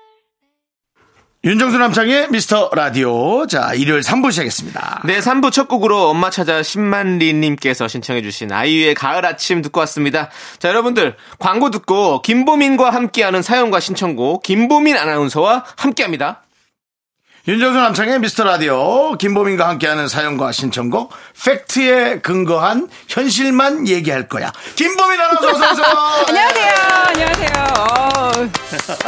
[1.44, 5.02] 윤정수 남창의 미스터 라디오 자 일요일 3부 시작했습니다.
[5.04, 10.30] 네, 3부 첫 곡으로 엄마 찾아 10만 리님께서 신청해주신 아이유의 가을 아침 듣고 왔습니다.
[10.58, 16.44] 자, 여러분들, 광고 듣고 김보민과 함께하는 사연과 신청곡, 김보민 아나운서와 함께합니다.
[17.48, 21.12] 윤정수 남창의 미스터 라디오 김보민과 함께하는 사연과 신청곡
[21.44, 24.52] 팩트에 근거한 현실만 얘기할 거야.
[24.76, 25.86] 김보민 아나운서 어서 오세요.
[26.28, 26.72] 안녕하세요.
[27.08, 27.64] 안녕하세요.
[27.80, 28.30] 어,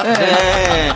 [0.02, 0.92] 네.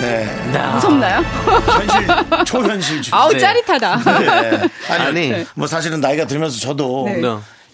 [0.00, 0.58] 네.
[0.74, 1.20] 무섭나요?
[1.20, 3.12] 현실 초현실 주의.
[3.20, 3.38] 아우 네.
[3.38, 3.96] 짜릿하다.
[4.18, 4.62] 네.
[4.90, 5.46] 아니, 아니.
[5.54, 7.20] 뭐 사실은 나이가 들면서 저도 네.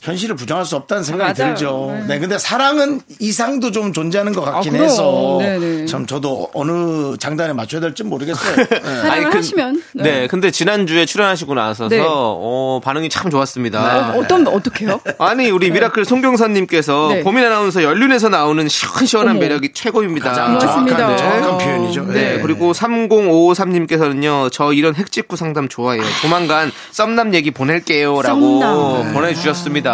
[0.02, 0.10] 네.
[0.10, 1.54] 현실을 부정할 수 없다는 생각이 맞아요.
[1.54, 1.90] 들죠.
[1.94, 2.06] 네.
[2.14, 2.18] 네.
[2.18, 4.78] 근데 사랑은 이상도 좀 존재하는 것 같긴 아.
[4.82, 5.86] 해서 네네.
[5.86, 8.56] 참 저도 어느 장단에 맞춰야 될지 모르겠어요.
[8.66, 8.80] 네.
[8.80, 9.82] 사랑을 아니, 그- 하시면.
[9.94, 10.26] 네.
[10.26, 12.02] 근데 지난주에 출연하시고 나서서, 네.
[12.04, 14.12] 어, 반응이 참 좋았습니다.
[14.14, 15.00] 어, 어떤 어떻게요?
[15.18, 17.22] 아니, 우리 미라클 송경선님께서 네.
[17.22, 19.40] 보민 아나운서 연륜에서 나오는 시원시원한 어머.
[19.40, 20.32] 매력이 최고입니다.
[20.32, 20.96] 고맙습니다.
[20.96, 21.64] 정확한, 정확한 네.
[21.64, 22.04] 표현이죠.
[22.06, 26.02] 네, 그리고 3053님께서는요, 저 이런 핵직구 상담 좋아해요.
[26.22, 28.22] 조만간 썸남 얘기 보낼게요.
[28.22, 29.12] 라고 썸남.
[29.12, 29.89] 보내주셨습니다.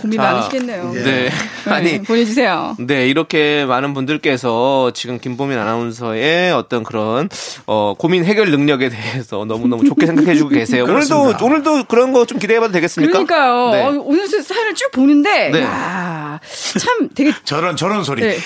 [0.00, 0.90] 고민 자, 많으시겠네요.
[0.92, 1.02] 네.
[1.02, 1.30] 네,
[1.72, 2.76] 아니, 보내주세요.
[2.78, 7.28] 네, 이렇게 많은 분들께서 지금 김보민 아나운서의 어떤 그런,
[7.66, 10.84] 어, 고민 해결 능력에 대해서 너무너무 좋게 생각해주고 계세요.
[10.88, 11.44] 오늘도, 그렇습니다.
[11.44, 13.12] 오늘도 그런 거 좀 기대해봐도 되겠습니까?
[13.24, 13.70] 그러니까요.
[13.70, 13.82] 네.
[13.84, 15.62] 어, 오늘 사연을 쭉 보는데, 네.
[15.62, 16.38] 야,
[16.78, 18.20] 참 되게 저런 저런 소리.
[18.22, 18.36] 네.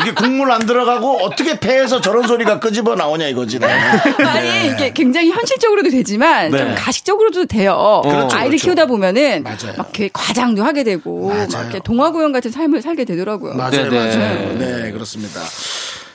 [0.00, 0.04] 이야.
[0.04, 3.58] 그게 국물 안 들어가고 어떻게 배에서 저런 소리가 끄집어 나오냐 이거지.
[3.60, 3.66] 네.
[3.66, 6.58] 아니 이게 굉장히 현실적으로도 되지만 네.
[6.58, 8.02] 좀 가식적으로도 돼요.
[8.04, 8.64] 그렇죠, 아이를 그렇죠.
[8.66, 9.74] 키우다 보면은 맞아요.
[9.76, 13.54] 막 이렇게 과장도 하게 되고 막 이렇게 동화구형 같은 삶을 살게 되더라고요.
[13.54, 14.16] 맞아요, 네, 네.
[14.16, 14.58] 맞아요.
[14.58, 15.40] 네, 그렇습니다.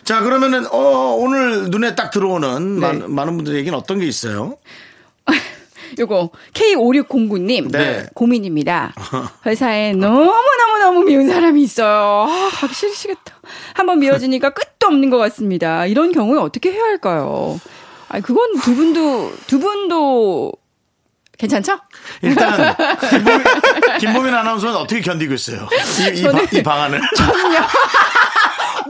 [0.04, 2.80] 자, 그러면은, 어, 오늘 눈에 딱 들어오는 네.
[2.80, 4.56] 많, 많은 분들의 얘기는 어떤 게 있어요?
[6.00, 8.06] 요거 K5609님 네.
[8.14, 8.94] 고민입니다.
[9.46, 12.28] 회사에 너무너무 너무 미운 사람이 있어요.
[12.30, 13.36] 아, 가기 싫으시겠다.
[13.74, 15.86] 한번 미워지니까 끝도 없는 것 같습니다.
[15.86, 17.60] 이런 경우에 어떻게 해야 할까요?
[18.10, 20.52] 아, 그건 두 분도 두 분도
[21.38, 21.80] 괜찮죠?
[22.22, 22.76] 일단,
[23.10, 23.44] 김보민,
[24.00, 25.68] 김보민 아나운서는 어떻게 견디고 있어요?
[26.14, 27.02] 이, 이, 방, 이 방안을.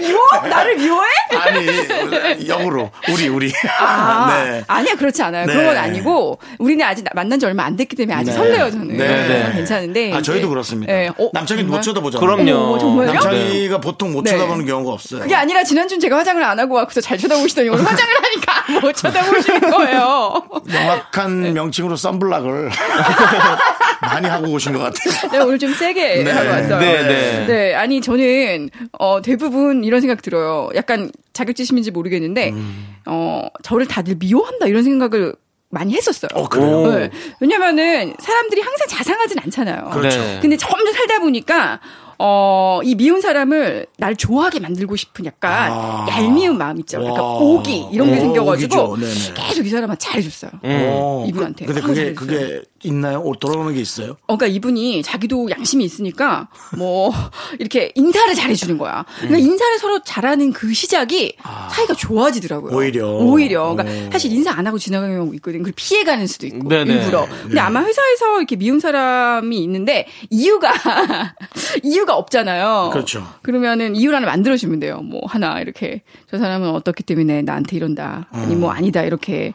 [0.07, 0.21] 미워?
[0.49, 1.09] 나를 미워해?
[1.39, 2.91] 아니, 역으로.
[3.11, 3.51] 우리, 우리.
[3.79, 4.63] 아, 네.
[4.67, 5.45] 아니야 그렇지 않아요.
[5.45, 5.53] 네.
[5.53, 8.37] 그런 건 아니고 우리는 아직 나- 만난 지 얼마 안 됐기 때문에 아직 네.
[8.37, 8.97] 설레요 저는.
[8.97, 9.51] 네, 네.
[9.55, 10.13] 괜찮은데.
[10.13, 10.91] 아, 저희도 그렇습니다.
[10.93, 11.09] 네.
[11.17, 11.81] 어, 남창이도 못?
[11.81, 12.25] 쳐다보잖아요.
[12.25, 12.73] 그럼요.
[12.73, 13.13] 어, 정말요?
[13.13, 14.31] 남창이가 보통 못 네.
[14.31, 15.21] 쳐다보는 경우가 없어요.
[15.21, 19.59] 그게 아니라 지난주는 제가 화장을 안 하고 와서 잘 쳐다보시더니 오늘 화장을 하니까 못 쳐다보시는
[19.71, 20.43] 거예요.
[20.65, 21.51] 명확한 네.
[21.51, 22.69] 명칭으로 썬블락을
[24.01, 25.31] 많이 하고 오신 것 같아요.
[25.31, 26.31] 네, 오늘 좀 세게 네.
[26.31, 26.79] 하고 왔어요.
[26.79, 27.45] 네, 네.
[27.47, 30.69] 네, 아니 저는 어 대부분 이런 생각 들어요.
[30.75, 32.95] 약간 자격지심인지 모르겠는데 음.
[33.05, 35.35] 어 저를 다들 미워한다 이런 생각을
[35.69, 36.29] 많이 했었어요.
[36.33, 36.87] 어, 그래요?
[36.87, 37.09] 네.
[37.41, 39.89] 왜냐면은 사람들이 항상 자상하진 않잖아요.
[39.91, 40.19] 그렇죠.
[40.19, 40.39] 네.
[40.41, 41.81] 근데 점점 살다 보니까
[42.17, 46.05] 어, 이 미운 사람을 날 좋아하게 만들고 싶은 약간 아.
[46.09, 47.03] 얄미운 마음 있죠.
[47.03, 47.33] 약간 와.
[47.39, 49.33] 오기 이런 게 오, 생겨가지고 오기죠.
[49.33, 50.51] 계속 이 사람한테 잘해줬어요.
[50.63, 51.65] 어, 이분한테.
[51.65, 52.15] 그, 근데 그게, 잘해줬어요.
[52.15, 53.19] 그게 있나요?
[53.21, 54.11] 오, 돌아오는 게 있어요?
[54.27, 57.11] 어, 그러니까 이분이 자기도 양심이 있으니까 뭐
[57.59, 59.05] 이렇게 인사를 잘해주는 거야.
[59.17, 61.35] 그러니까 인사를 서로 잘하는 그 시작이
[61.71, 62.75] 사이가 좋아지더라고요.
[62.75, 63.07] 오히려.
[63.17, 63.73] 오히려.
[63.75, 64.11] 그러니까 오.
[64.11, 65.59] 사실 인사 안 하고 지나가는 경우 있거든.
[65.59, 66.93] 그걸 피해가는 수도 있고 네네.
[66.93, 67.27] 일부러.
[67.43, 70.71] 근데 아마 회사에서 이렇게 미운 사람이 있는데 이유가
[71.81, 72.89] 이유가 없잖아요.
[72.93, 73.25] 그렇죠.
[73.41, 74.99] 그러면은 이유를 하나 만들어주면 돼요.
[75.01, 78.27] 뭐 하나 이렇게 저 사람은 어떻기 때문에 나한테 이런다.
[78.31, 79.53] 아니 뭐 아니다 이렇게.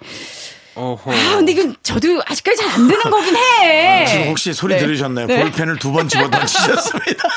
[0.74, 1.11] 어허.
[1.12, 4.04] 아 근데 이건 저도 아직까지 잘 안 되는 거긴 해.
[4.09, 4.80] 지금 혹시 소리 네.
[4.80, 5.26] 들으셨나요?
[5.26, 5.40] 네.
[5.42, 7.28] 볼펜을 두 번 집어 던지셨습니다.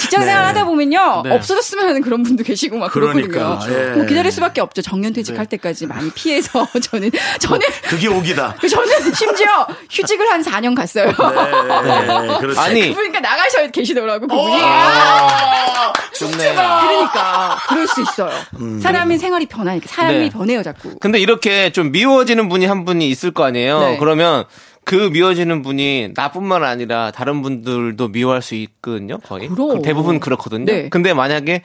[0.00, 0.46] 직장 생활 네.
[0.48, 1.30] 하다 보면요 네.
[1.34, 3.78] 없어졌으면 하는 그런 분도 계시고 막 그러니까, 그렇거든요.
[3.78, 3.92] 예.
[3.92, 4.80] 뭐 기다릴 수밖에 없죠.
[4.80, 8.56] 정년퇴직할 때까지 많이 피해서 저는 저는 그게 오기다.
[8.68, 11.06] 저는 심지어 휴직을 한 4년 갔어요.
[11.08, 12.60] 네, 그렇죠.
[12.60, 14.62] 아니, 그러니까 나가셔 계시더라고 그분이.
[14.62, 16.54] 아, 좋네.
[16.54, 18.30] 그러니까 그럴 수 있어요.
[18.60, 18.80] 음.
[18.80, 20.30] 사람의 생활이 변하니까 사람이 네.
[20.30, 20.96] 변해요 자꾸.
[21.00, 23.78] 근데 이렇게 좀 미워지는 분이 한 분이 있을 거 아니에요?
[23.80, 23.96] 네.
[23.98, 24.44] 그러면
[24.84, 29.48] 그 미워지는 분이 나뿐만 아니라 다른 분들도 미워할 수 있거든요, 거의.
[29.48, 29.82] 그럼.
[29.82, 30.66] 대부분 그렇거든요.
[30.66, 30.88] 네.
[30.90, 31.62] 근데 만약에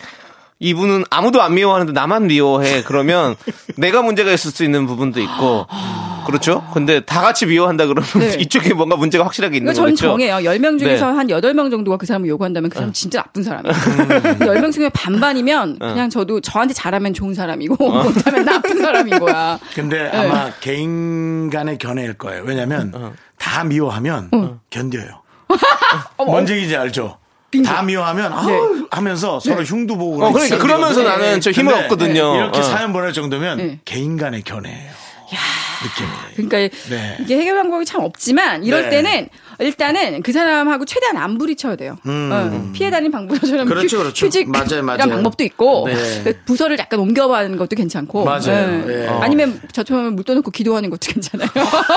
[0.59, 2.83] 이분은 아무도 안 미워하는데 나만 미워해.
[2.83, 3.35] 그러면
[3.77, 5.67] 내가 문제가 있을 수 있는 부분도 있고.
[6.27, 6.63] 그렇죠?
[6.73, 8.35] 근데 다 같이 미워한다 그러면 네.
[8.39, 10.09] 이쪽에 뭔가 문제가 확실하게 있는 전 거겠죠.
[10.09, 10.35] 정해요.
[10.35, 11.17] 10명 중에서 네.
[11.17, 13.73] 한 8명 정도가 그 사람을 요구한다면 그 사람 은 진짜 나쁜 사람이에요.
[14.37, 19.57] 10명 중에 반반이면 그냥 저도 저한테 잘하면 좋은 사람이고 못하면 나쁜 사람인 거야.
[19.73, 20.17] 근데 네.
[20.17, 22.43] 아마 개인 간의 견해일 거예요.
[22.45, 23.13] 왜냐면 어.
[23.39, 24.29] 다 미워하면
[24.69, 25.23] 견뎌요.
[26.17, 27.17] 뭔 얘기인지 알죠?
[27.65, 30.57] 다 미워하면 아우 하면서 서로 흉도 보고 어, 그러니까.
[30.57, 32.35] 그러면서 나는 저 힘을 얻거든요.
[32.35, 32.63] 이렇게 어.
[32.63, 33.79] 사연 보낼 정도면 네.
[33.85, 34.91] 개인 간의 견해예요.
[35.81, 36.49] 느낌이.
[36.49, 37.17] 그러니까 네.
[37.21, 38.89] 이게 해결 방법이 참 없지만 이럴 네.
[38.89, 41.97] 때는 일단은 그 사람하고 최대한 안 부딪혀야 돼요.
[42.05, 43.67] 어, 피해 다니는 방법처럼 음.
[43.67, 44.25] 그렇죠, 그렇죠.
[44.25, 44.97] 휴직 맞아요, 맞아요.
[44.97, 46.23] 이런 방법도 있고 네.
[46.23, 48.85] 그 부서를 약간 옮겨가는 것도 괜찮고 맞아요.
[48.85, 49.03] 네.
[49.03, 49.07] 예.
[49.07, 51.49] 아니면 저처럼 물 떠놓고 기도하는 것도 괜찮아요.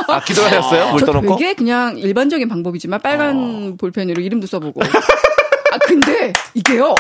[0.08, 0.90] 아, 기도하셨어요?
[0.92, 1.36] 물저 떠놓고?
[1.36, 4.80] 되게 그냥 일반적인 방법이지만 빨간 볼펜으로 이름도 써보고.
[5.82, 6.94] 아 근데 이게요.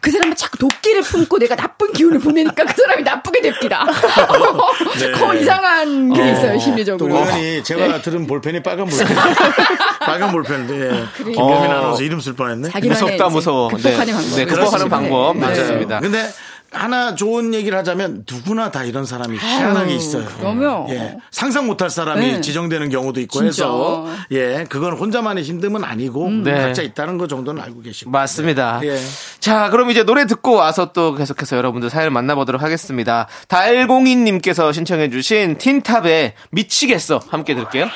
[0.00, 3.84] 그 사람은 자꾸 도끼를 품고 내가 나쁜 기운을 보내니까 그 사람이 나쁘게 됩니다.
[5.18, 7.14] 더 이상한 게 있어요 또 심리적으로.
[7.14, 9.08] 우연히 제가 들은 볼펜이 빨간 볼펜.
[10.00, 11.74] 빨간 볼펜인데 김범민 어.
[11.74, 12.70] 아나운서 이름 쓸 뻔했네.
[12.80, 13.68] 무섭다, 무서워.
[13.68, 14.12] 극복하는 네.
[14.12, 14.36] 방법.
[14.36, 15.36] 네, 극복하는 방법.
[15.36, 15.46] 네.
[15.46, 16.00] 맞습니다.
[16.00, 16.28] 근데
[16.70, 20.26] 하나 좋은 얘기를 하자면 누구나 다 이런 사람이 희한하게 있어요.
[20.26, 20.86] 그럼요.
[20.90, 21.16] 예.
[21.30, 22.40] 상상 못할 사람이 네.
[22.40, 23.64] 지정되는 경우도 있고 진짜.
[23.64, 26.42] 해서 예, 그건 혼자만의 힘듦은 아니고 음.
[26.42, 26.52] 네.
[26.52, 28.10] 각자 있다는 거 정도는 알고 계시고.
[28.10, 28.80] 맞습니다.
[28.84, 28.98] 예.
[29.40, 33.28] 자, 그럼 이제 노래 듣고 와서 또 계속해서 여러분들 사연을 만나보도록 하겠습니다.
[33.48, 37.20] 달공인 님께서 신청해 주신 틴탑의 미치겠어.
[37.30, 37.88] 함께 들을게요.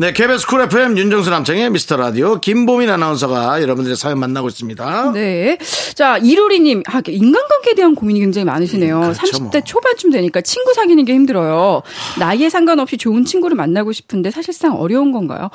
[0.00, 5.12] 네, KBS 쿨 FM 윤정수 남창희의 미스터 라디오 김보민 아나운서가 여러분들의 사연 만나고 있습니다.
[5.12, 5.58] 네.
[5.94, 8.98] 자, 이루리님, 아, 인간관계에 대한 고민이 굉장히 많으시네요.
[8.98, 9.60] 그렇죠, 30대 뭐.
[9.60, 11.82] 초반쯤 되니까 친구 사귀는 게 힘들어요.
[12.18, 15.50] 나이에 상관없이 좋은 친구를 만나고 싶은데 사실상 어려운 건가요?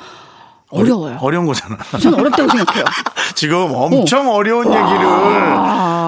[0.70, 1.18] 어려워요.
[1.20, 1.76] 어려 운 거잖아.
[2.00, 2.84] 저는 어렵다고 생각해요.
[3.34, 4.42] 지금 엄청 어.
[4.44, 5.08] 려운 얘기를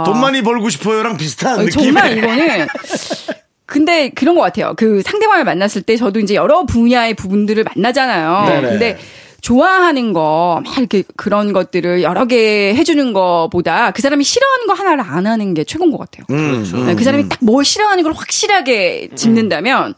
[0.05, 1.85] 돈 많이 벌고 싶어요랑 비슷한 아니, 느낌에.
[1.87, 2.69] 정말 이거는
[3.69, 4.73] 근데 그런 것 같아요.
[4.77, 8.49] 그 상대방을 만났을 때 저도 이제 여러 분야의 부분들을 만나잖아요.
[8.49, 8.69] 네네.
[8.71, 8.99] 근데
[9.43, 15.01] 좋아하는 거, 막 이렇게 그런 것들을 여러 개 해주는 것보다 그 사람이 싫어하는 거 하나를
[15.05, 16.25] 안 하는 게 최고인 것 같아요.
[16.31, 19.95] 음, 네, 그 사람이 딱 뭘 싫어하는 걸 확실하게 짚는다면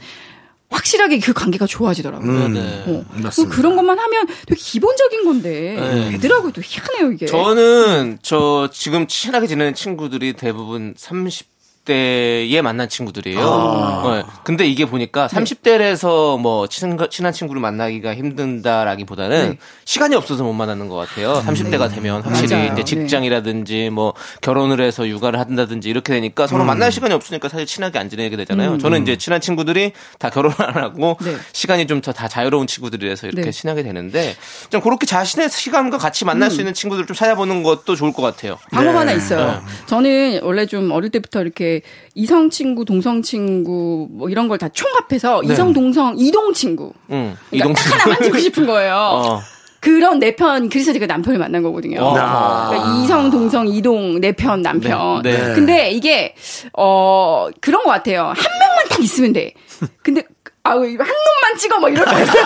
[0.69, 2.31] 확실하게 그 관계가 좋아지더라고요.
[2.31, 2.85] 음, 네.
[2.89, 3.05] 어.
[3.23, 3.55] 맞습니다.
[3.55, 6.15] 그런 것만 하면 되게 기본적인 건데 네.
[6.17, 7.27] 애들하고 또 희한해요 이게.
[7.27, 11.47] 저는 저 지금 친하게 지내는 친구들이 대부분 30
[11.85, 13.41] 대에 만난 친구들이에요.
[13.41, 14.15] 아.
[14.15, 14.23] 네.
[14.45, 15.37] 근데 이게 보니까 네.
[15.41, 19.59] 30대에서 뭐 친, 친한 친구를 만나기가 힘든다라기보다는 네.
[19.85, 21.43] 시간이 없어서 못 만나는 것 같아요.
[21.45, 22.73] 30대가 되면 확실히 맞아요.
[22.73, 26.49] 이제 직장이라든지 뭐 결혼을 해서 육아를 한다든지 이렇게 되니까 음.
[26.49, 28.79] 서로 만날 시간이 없으니까 사실 친하게 안 지내게 되잖아요.
[28.79, 31.37] 저는 이제 친한 친구들이 다 결혼 안 하고 네.
[31.53, 33.51] 시간이 좀 더 다 자유로운 친구들이라서 이렇게 네.
[33.51, 34.35] 친하게 되는데
[34.69, 36.51] 좀 그렇게 자신의 시간과 같이 만날 음.
[36.51, 38.59] 수 있는 친구들을 좀 찾아보는 것도 좋을 것 같아요.
[38.73, 38.99] 방법 네.
[38.99, 39.63] 하나 있어요.
[39.87, 41.70] 저는 원래 좀 어릴 때부터 이렇게
[42.15, 46.93] 이성 친구, 동성 친구 뭐 이런 걸 다 총합해서 이성, 동성, 이동 친구.
[47.11, 47.35] 응.
[47.51, 48.95] 그러니까 이동 딱 하나 만들고 싶은 거예요.
[48.95, 49.41] 어.
[49.81, 52.01] 그런 내 편 그래서 제가 남편을 만난 거거든요.
[52.03, 52.13] 어.
[52.13, 55.23] 그러니까 이성, 동성, 이동 내 편 남편.
[55.23, 55.55] 네, 네.
[55.55, 56.35] 근데 이게
[56.77, 58.25] 어 그런 것 같아요.
[58.27, 59.55] 한 명만 딱 있으면 돼.
[60.03, 60.23] 근데
[60.63, 62.45] 아우 한 놈만 찍어 뭐 이럴 거 있어요.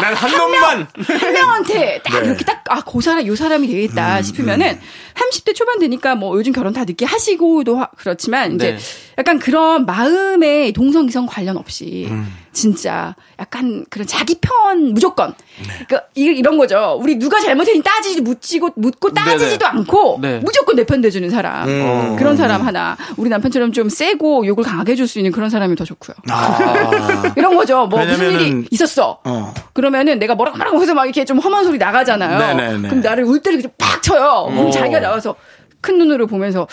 [0.00, 0.88] 난한 놈만.
[1.20, 2.26] 한 명한테 딱 네.
[2.26, 4.80] 이렇게 딱, 아, 그 사람, 요 사람이 되겠다 음, 싶으면은
[5.14, 8.78] 30대 초반 되니까 뭐 요즘 결혼 다 늦게 하시고도 하- 그렇지만 이제 네.
[9.20, 12.26] 약간 그런 마음의 동성이성 관련 없이 음.
[12.52, 15.34] 진짜 약간 그런 자기 편 무조건.
[15.58, 15.84] 네.
[15.86, 16.98] 그러니까 이- 이런 거죠.
[17.00, 19.78] 우리 누가 잘못했니 따지지 묻지고 묻고 따지지도 네네.
[19.78, 20.38] 않고 네.
[20.38, 21.68] 무조건 내 편 대주는 사람.
[21.68, 22.16] 음.
[22.16, 22.96] 그런 사람 하나.
[23.18, 26.16] 우리 남편처럼 좀 세고 욕을 강하게 해줄 수 있는 그런 사람이 더 좋고요.
[26.30, 27.32] 아.
[27.36, 27.86] 이런 거죠.
[27.86, 29.20] 뭐 무슨 왜냐면은- 일이 있었어.
[29.22, 29.52] 어.
[29.74, 32.38] 그러면은 내가 뭐라고 뭐라고 해서 막 이렇게 좀 험한 소리 나가잖아요.
[32.56, 32.88] 네네네.
[32.88, 34.46] 그럼 나를 울 때를 이렇게 팍 쳐요.
[34.50, 34.70] 그럼 어.
[34.70, 35.34] 자기가 나와서
[35.82, 36.66] 큰 눈으로 보면서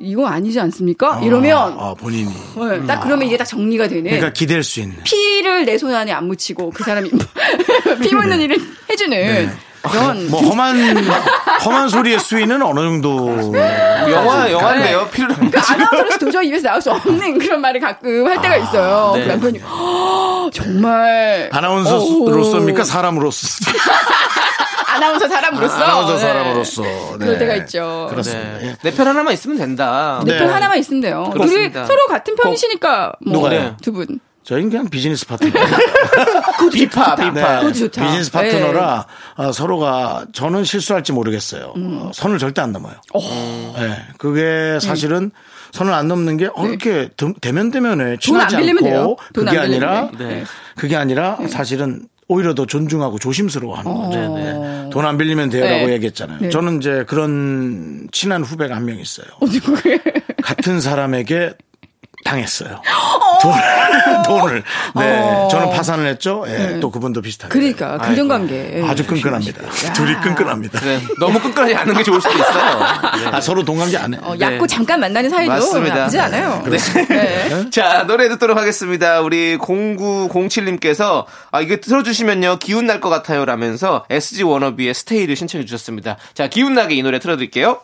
[0.00, 1.20] 이거 아니지 않습니까?
[1.22, 2.28] 이러면 아, 본인이.
[2.56, 4.04] 네, 딱 그러면 이게 딱 정리가 되는.
[4.04, 4.96] 그러니까 기댈 수 있는.
[5.04, 7.10] 피를 내 손 안에 안 묻히고 그 사람이
[8.02, 8.56] 피 묻는 일을
[8.90, 9.52] 해주는
[9.82, 10.96] 그런 뭐 험한
[11.64, 13.52] 험한 소리의 수위는 어느 정도
[14.10, 15.08] 영화 영화인데요.
[15.12, 15.34] 필름.
[15.34, 19.12] 그러니까 아나운서로서 도저히 입에서 나올 수 없는 그런 말을 가끔 할 때가 있어요.
[19.14, 19.24] 네.
[19.24, 23.46] 그 남편이 "허, 정말 아나운서로서입니까 사람으로서
[24.94, 26.20] 아나운서 사람으로서 아 나운서 네.
[26.20, 26.82] 사람으로서
[27.18, 27.38] 그럴 네.
[27.38, 28.06] 때가 있죠.
[28.10, 28.62] 그렇습니다.
[28.62, 28.76] 예.
[28.82, 30.22] 내편 하나만 있으면 된다.
[30.24, 30.32] 네.
[30.32, 31.24] 내편 하나만 있으면 돼요.
[31.32, 31.84] 둘이 그렇습니다.
[31.86, 33.76] 서로 같은 편이시니까 뭐 누가요?
[33.82, 34.20] 두 분.
[34.44, 35.52] 저희는 그냥 비즈니스 파트너.
[36.72, 37.60] 비파 비파.
[37.62, 37.72] 네.
[37.72, 41.72] 비즈니스 파트너라 어, 서로가 저는 실수할지 모르겠어요.
[41.76, 41.98] 음.
[42.02, 42.92] 어, 선을 절대 안 넘어요.
[43.78, 43.96] 네.
[44.18, 45.30] 그게 사실은
[45.72, 49.16] 선을 안 넘는 게 어, 이렇게 드- 대면 대면에 친하지 안 빌리면 않고 돼요.
[49.32, 50.44] 그게 아니라 빌리면 네.
[50.76, 54.90] 그게 아니라 사실은 오히려 더 존중하고 조심스러워하는 거죠.
[54.90, 55.86] 돈안 빌리면 돼요라고 어.
[55.86, 55.92] 네.
[55.94, 56.38] 얘기했잖아요.
[56.40, 56.48] 네.
[56.50, 59.26] 저는 이제 그런 친한 후배가 한 명 있어요.
[60.42, 61.54] 같은 사람에게
[62.24, 62.80] 당했어요.
[63.44, 64.62] 돈을, 돈을.
[64.96, 65.48] 네.
[65.50, 66.44] 저는 파산을 했죠.
[66.48, 67.50] 예, 또 그분도 비슷하게.
[67.50, 67.52] 어.
[67.52, 69.62] 그러니까 아이고, 금전관계 아주 끈끈합니다.
[69.94, 70.80] 둘이 끈끈합니다.
[70.80, 72.78] 그래, 너무 끈끈하지 않은 게 좋을 수도 있어요.
[72.78, 73.26] 네.
[73.32, 74.18] 아, 서로 동관계 안 해.
[74.22, 75.94] 어, 얕고 잠깐 만나는 사이도 맞습니다.
[75.94, 76.62] 나쁘지 않아요.
[76.66, 77.70] 네.
[77.70, 79.20] 자, 노래 듣도록 하겠습니다.
[79.20, 83.44] 우리 0907님께서, 아, 이게 틀어주시면요, 기운 날 것 같아요.
[83.44, 86.16] 라면서 SG 워너비의 스테이를 신청해 주셨습니다.
[86.32, 87.80] 자, 기운 나게 이 노래 틀어드릴게요.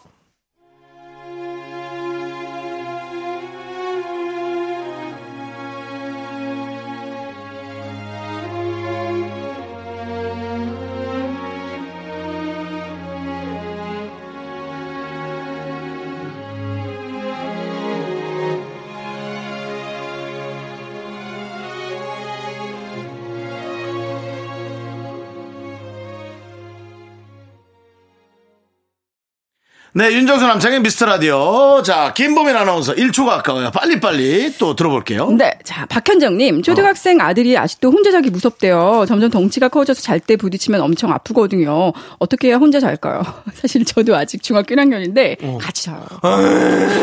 [29.93, 31.83] 네, 윤정수 남창의 미스터 라디오.
[31.83, 33.73] 자, 김보민 아나운서 1초가 아까워요.
[33.73, 35.31] 빨리빨리 또 들어볼게요.
[35.33, 39.05] 네, 자 박현정님 초등학생 아들이 아직도 혼자 자기 무섭대요.
[39.09, 41.93] 점점 덩치가 커져서 잘 때 부딪히면 엄청 아프거든요.
[42.21, 43.23] 어떻게 해야 혼자 잘까요?
[43.55, 46.07] 사실 저도 아직 중학교 1학년인데 같이 자요.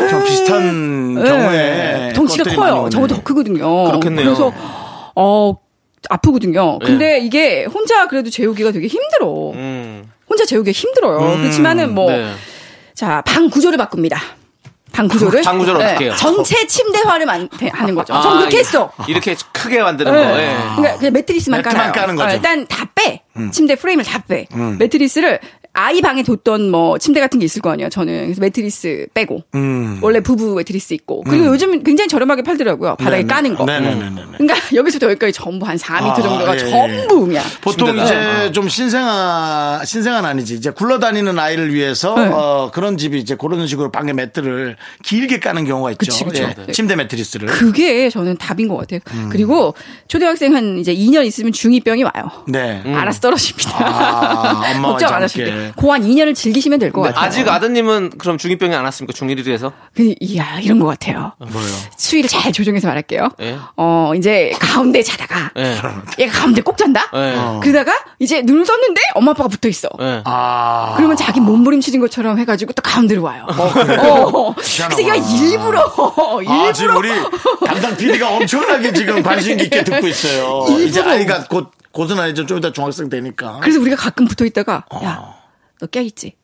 [0.08, 1.24] 좀 비슷한 네.
[1.24, 2.12] 경우에.
[2.14, 2.88] 덩치가 것들이 많이 커요.
[2.88, 3.84] 저보다 더 크거든요.
[3.84, 4.24] 그렇겠네요.
[4.24, 4.52] 그래서
[5.14, 5.52] 어
[6.08, 6.78] 아프거든요.
[6.78, 9.50] 근데 이게 혼자 그래도 재우기가 되게 힘들어.
[9.52, 10.10] 음.
[10.30, 11.36] 혼자 재우기가 힘들어요.
[11.38, 12.32] 그렇지만은 뭐 네.
[12.98, 14.20] 자, 방 구조를 바꿉니다.
[14.90, 16.14] 방 구조를 방 구조를 어떻게 해요?
[16.18, 18.12] 전체 침대화를 만, 하는 거죠.
[18.14, 18.90] 전 아, 그렇게 이- 했어.
[19.06, 20.18] 이렇게 크게 만드는 네.
[20.24, 20.30] 거.
[20.42, 20.56] 예.
[20.74, 21.92] 그러니까 그냥 매트리스만 매트만.
[21.92, 22.28] 까는 거죠.
[22.28, 23.22] 어, 일단 다 빼.
[23.52, 24.46] 침대 프레임을 다 빼.
[24.80, 25.38] 매트리스를
[25.72, 27.88] 아이 방에 뒀던 뭐 침대 같은 게 있을 거 아니에요.
[27.88, 29.98] 저는 그래서 매트리스 빼고 음.
[30.02, 32.96] 원래 부부 매트리스 있고 그리고 요즘 굉장히 저렴하게 팔더라고요.
[32.96, 33.26] 바닥에 네네.
[33.32, 33.64] 까는 거.
[33.64, 34.22] 네네네네.
[34.38, 37.44] 그러니까 여기서부터 여기까지 전부 한 4m 아, 정도가 예, 전부 그냥.
[37.60, 38.04] 보통 침대가.
[38.44, 42.28] 이제 좀 신생아 신생아는 아니지 이제 굴러다니는 아이를 위해서 네.
[42.32, 45.98] 어, 그런 집이 이제 그런 식으로 방에 매트를 길게 까는 경우가 있죠.
[45.98, 46.42] 그치, 그쵸.
[46.68, 47.46] 예, 침대 매트리스를.
[47.48, 49.00] 그게 저는 답인 것 같아요.
[49.12, 49.28] 음.
[49.30, 49.74] 그리고
[50.08, 52.30] 초등학생 한 이제 2년 있으면 중2병이 와요.
[52.48, 52.82] 네.
[52.84, 53.70] 알아서 떨어집니다.
[53.78, 55.22] 아, 걱정 안.
[55.22, 55.72] 하셔도 돼요.
[55.76, 57.24] 고한 2년을 즐기시면 될 것 같아요.
[57.24, 59.12] 아직 아드님은 그럼 중2병이 안 왔습니까?
[59.18, 59.72] 중1이라서?
[59.94, 61.32] 그, 이야, 이런 것 같아요.
[61.38, 61.66] 뭐요?
[61.96, 63.28] 수위를 잘 조정해서 말할게요.
[63.40, 63.56] 예.
[63.76, 65.76] 어, 이제 가운데 자다가 예.
[66.18, 67.10] 얘가 가운데 꼭 잔다?
[67.14, 67.60] 예.
[67.60, 69.88] 그러다가 이제 눈을 떴는데 엄마 아빠가 붙어 있어.
[70.00, 70.22] 예.
[70.24, 70.94] 아.
[70.96, 73.46] 그러면 자기 몸부림치는 것처럼 해가지고 또 가운데로 와요.
[73.48, 75.80] 어, 그래서 얘가 일부러,
[76.46, 76.98] 아, 지금 일부러.
[76.98, 77.10] 우리
[77.66, 80.64] 담당 PD가 엄청나게 지금 관심 깊게 듣고 있어요.
[80.80, 81.10] 이제 일부러.
[81.10, 82.46] 아이가 곧, 곧은 아니죠.
[82.46, 83.58] 좀 이따 중학생 되니까.
[83.60, 85.34] 그래서 우리가 가끔 붙어 있다가, 야,
[85.80, 86.34] 너 깨있지?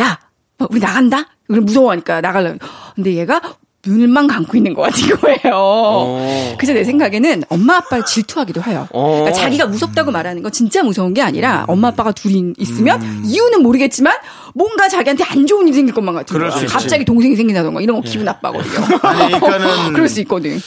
[0.00, 0.18] 야,
[0.58, 1.26] 뭐, 우리 나간다?
[1.46, 2.58] 그럼 무서워하니까 나가려고.
[2.94, 3.40] 근데 얘가
[3.86, 6.56] 눈만 감고 있는 것 같은 거예요.
[6.56, 8.88] 그래서 내 생각에는 엄마 아빠를 질투하기도 해요.
[8.90, 14.16] 그러니까 자기가 무섭다고 말하는 건 진짜 무서운 게 아니라 엄마 아빠가 둘이 있으면 이유는 모르겠지만
[14.54, 16.50] 뭔가 자기한테 안 좋은 일이 생길 것만 같은 거야.
[16.68, 18.98] 갑자기 동생이 생긴다던가 이런 거 기분 나빠거든요.
[19.02, 19.92] 아니, 그러니까는.
[19.92, 20.60] 그럴 수 있거든.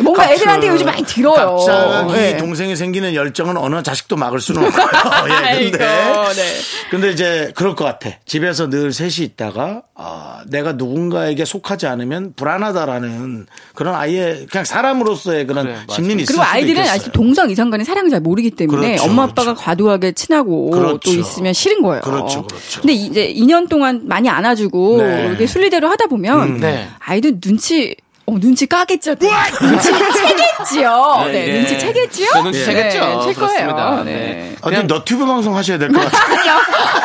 [0.00, 1.56] 뭔가 애들한테 요즘 많이 들어요.
[1.56, 2.36] 갑자기 네.
[2.38, 4.86] 동생이 생기는 열정은 어느 자식도 막을 수는 없어요.
[5.60, 5.84] 예, 근데.
[5.84, 6.42] 아이고, 네.
[6.90, 8.10] 근데 이제 그럴 것 같아.
[8.24, 15.66] 집에서 늘 셋이 있다가, 아, 내가 누군가에게 속하지 않으면 불안하다라는 그런 아이의 그냥 사람으로서의 그런
[15.66, 15.76] 그래.
[15.90, 16.94] 심리는 있을 그리고 아이들은 있겠어요.
[16.94, 19.60] 아직 동성 이성 간의 사랑을 잘 모르기 때문에 그렇죠, 엄마 아빠가 그렇죠.
[19.60, 20.98] 과도하게 친하고 그렇죠.
[21.04, 22.00] 또 있으면 싫은 거예요.
[22.00, 22.80] 그렇죠, 그렇죠.
[22.80, 25.26] 근데 이제 2년 동안 많이 안아주고 네.
[25.26, 26.88] 이렇게 순리대로 하다 보면 네.
[26.98, 27.94] 아이들 눈치
[28.30, 29.14] 어, 눈치 까겠죠.
[29.60, 31.24] 눈치 채겠지요.
[31.32, 31.52] 네, 예.
[31.58, 32.30] 눈치 채겠지요.
[32.34, 32.98] 네, 눈치 채겠죠.
[33.04, 33.74] 네, 챌 그렇습니다.
[33.74, 34.04] 거예요.
[34.04, 34.12] 네.
[34.12, 34.56] 네.
[34.62, 36.60] 아, 좀 너튜브 방송 하셔야 될 것 같아요.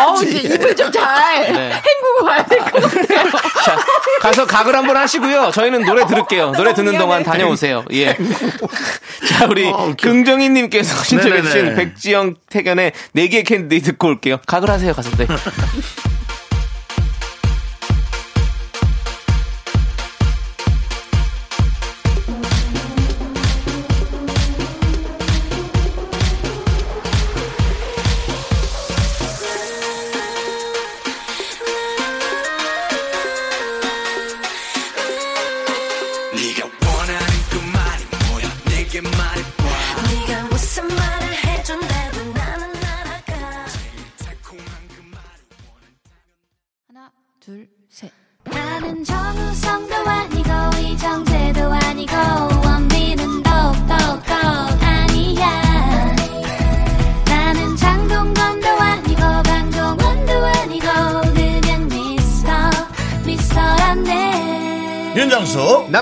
[0.07, 1.71] 어우, 이제 입을 좀잘 네.
[1.73, 3.31] 헹구고 가야 될 것 같아요.
[3.65, 3.77] 자,
[4.21, 5.51] 가서 각을 한번 하시고요.
[5.51, 6.51] 저희는 노래 들을게요.
[6.51, 7.83] 노래 듣는 동안 다녀오세요.
[7.93, 8.15] 예.
[9.27, 9.95] 자, 우리 아, 웃겨.
[10.07, 11.75] 긍정희님께서 신청해 주신 네네네.
[11.75, 14.37] 백지영 태견의 4개의 캔디 듣고 올게요.
[14.45, 15.09] 각을 하세요, 가서.
[15.17, 15.25] 네.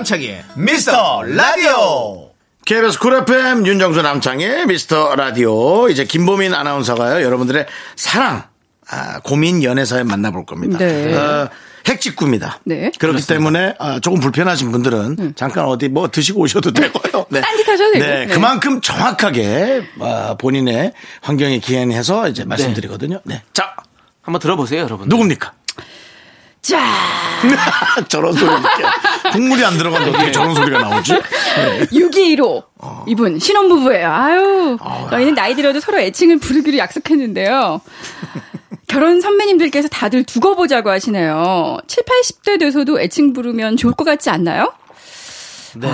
[0.04, 2.30] 남창희의 미스터 라디오.
[2.66, 5.88] KBS 쿨 FM 윤정수 남창희의 미스터 라디오.
[5.88, 7.24] 이제 김보민 아나운서가요.
[7.24, 8.44] 여러분들의 사랑
[8.90, 10.78] 아, 고민 연애 사연 만나볼 겁니다.
[10.78, 11.16] 네.
[11.16, 11.50] 어,
[11.88, 12.60] 핵직구입니다.
[12.66, 12.92] 네.
[13.00, 17.26] 그렇기 때문에 아, 조금 불편하신 분들은 잠깐 어디 뭐 드시고 오셔도 되고요.
[17.30, 17.40] 네.
[17.40, 18.06] 딴짓 하셔도 되고.
[18.06, 18.34] 네, 네.
[18.34, 20.92] 그만큼 정확하게 아, 본인의
[21.22, 23.22] 환경에 기인해서 이제 말씀드리거든요.
[23.24, 23.42] 네.
[23.54, 23.74] 자.
[24.22, 25.08] 한번 들어보세요, 여러분.
[25.10, 25.54] 누굽니까?
[26.64, 26.80] 자,
[28.08, 28.50] 저런 소리
[29.34, 31.14] 국물이 안 들어갔는데 어떻게 저런 소리가 나오지
[31.92, 32.64] 6215
[33.08, 34.10] 이분 신혼부부예요.
[34.12, 34.78] 아유,
[35.10, 37.82] 저희는 나이 들어도 서로 애칭을 부르기로 약속했는데요.
[38.88, 41.78] 결혼 선배님들께서 다들 두고 보자고 하시네요.
[41.88, 44.74] 7, 80대 돼서도 애칭 부르면 좋을 것 같지 않나요?
[45.76, 45.90] 네.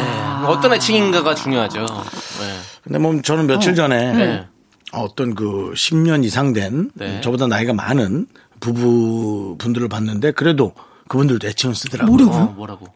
[0.46, 1.80] 어떤 애칭인가가 중요하죠.
[1.80, 2.56] 네.
[2.84, 4.46] 근데 뭐 저는 며칠 전에 네.
[4.92, 7.22] 어떤 그 10년 이상 된 네.
[7.22, 8.28] 저보다 나이가 많은
[8.60, 10.74] 부부 분들을 봤는데 그래도
[11.08, 12.16] 그분들도 애칭을 쓰더라고요.
[12.18, 12.42] 뭐라고요?
[12.42, 12.88] 어, 뭐라고?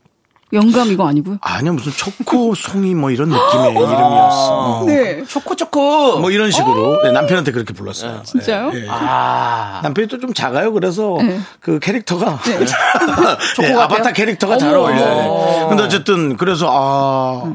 [0.53, 1.37] 영감 이거 아니고요.
[1.41, 4.83] 아니요 무슨 초코 송이 뭐 이런 느낌의 이름이었어.
[4.87, 5.23] 네.
[5.25, 6.19] 초코 초코!
[6.19, 8.21] 뭐 이런 식으로 네, 남편한테 그렇게 불렀어요.
[8.23, 8.69] 진짜요?
[8.71, 8.87] 네, 네.
[8.89, 9.79] 아.
[9.83, 10.71] 남편이 또 좀 작아요.
[10.71, 11.39] 그래서 네.
[11.59, 12.57] 그 캐릭터가 초코
[13.61, 13.79] 네, 같아요?
[13.81, 14.87] 아바타 캐릭터가 잘 어머.
[14.87, 15.67] 어울려요.
[15.69, 17.53] 근데 어쨌든 그래서 아.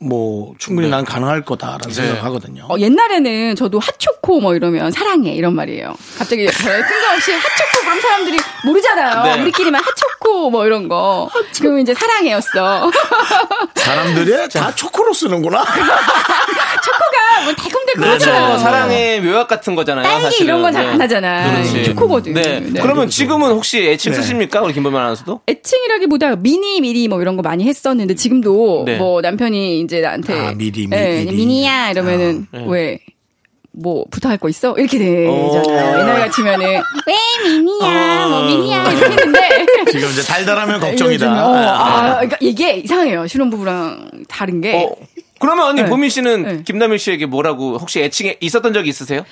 [0.00, 2.66] 뭐 충분히 난 가능할 거다라는 생각하거든요.
[2.68, 5.94] 어, 옛날에는 저도 핫초코 뭐 이러면 사랑해 이런 말이에요.
[6.18, 9.22] 갑자기 저의 뜬금 없이 핫초코 그럼 사람들이 모르잖아요.
[9.36, 9.42] 네.
[9.42, 11.30] 우리끼리만 핫초코 뭐 이런 거.
[11.60, 12.90] 그럼 이제 사랑해였어.
[13.76, 15.64] 사람들이 다 초코로 쓰는구나.
[16.84, 18.24] 초코가 뭐 달콤달콤 그렇죠.
[18.26, 18.58] 그거잖아요.
[18.58, 20.04] 사랑의 묘약 같은 거잖아요.
[20.04, 20.46] 딸기 사실은.
[20.46, 20.90] 이런 건잘 네.
[20.92, 21.52] 안 하잖아.
[21.52, 21.84] 그렇지.
[21.84, 22.34] 초코거든.
[22.34, 22.60] 네.
[22.60, 22.80] 네.
[22.80, 24.20] 그러면 지금은 혹시 애칭 네.
[24.20, 24.60] 쓰십니까?
[24.62, 25.42] 우리 김범현 아나운서도?
[25.48, 28.96] 애칭이라기보다 미니 미리 뭐 이런 거 많이 했었는데 지금도 네.
[28.96, 31.36] 뭐 남편이 이제 나한테 아, 미리, 예, 미리.
[31.36, 32.64] 미니야 이러면은 네.
[32.68, 32.98] 왜
[33.76, 34.74] 뭐 부탁할 거 있어?
[34.78, 35.52] 이렇게 오.
[35.52, 35.98] 되잖아요.
[36.00, 36.66] 옛날 같으면은
[37.06, 41.46] 왜 미니야, 뭐 미니야 이렇게 했는데 지금 이제 달달하면 요즘은, 걱정이다.
[41.46, 43.26] 어, 아, 그러니까 이게 이상해요.
[43.26, 44.94] 신혼부부랑 다른 게 어.
[45.40, 45.88] 그러면 언니 네.
[45.88, 46.62] 보민 씨는 네.
[46.64, 49.24] 김남일 씨에게 뭐라고 혹시 애칭에 있었던 적이 있으세요?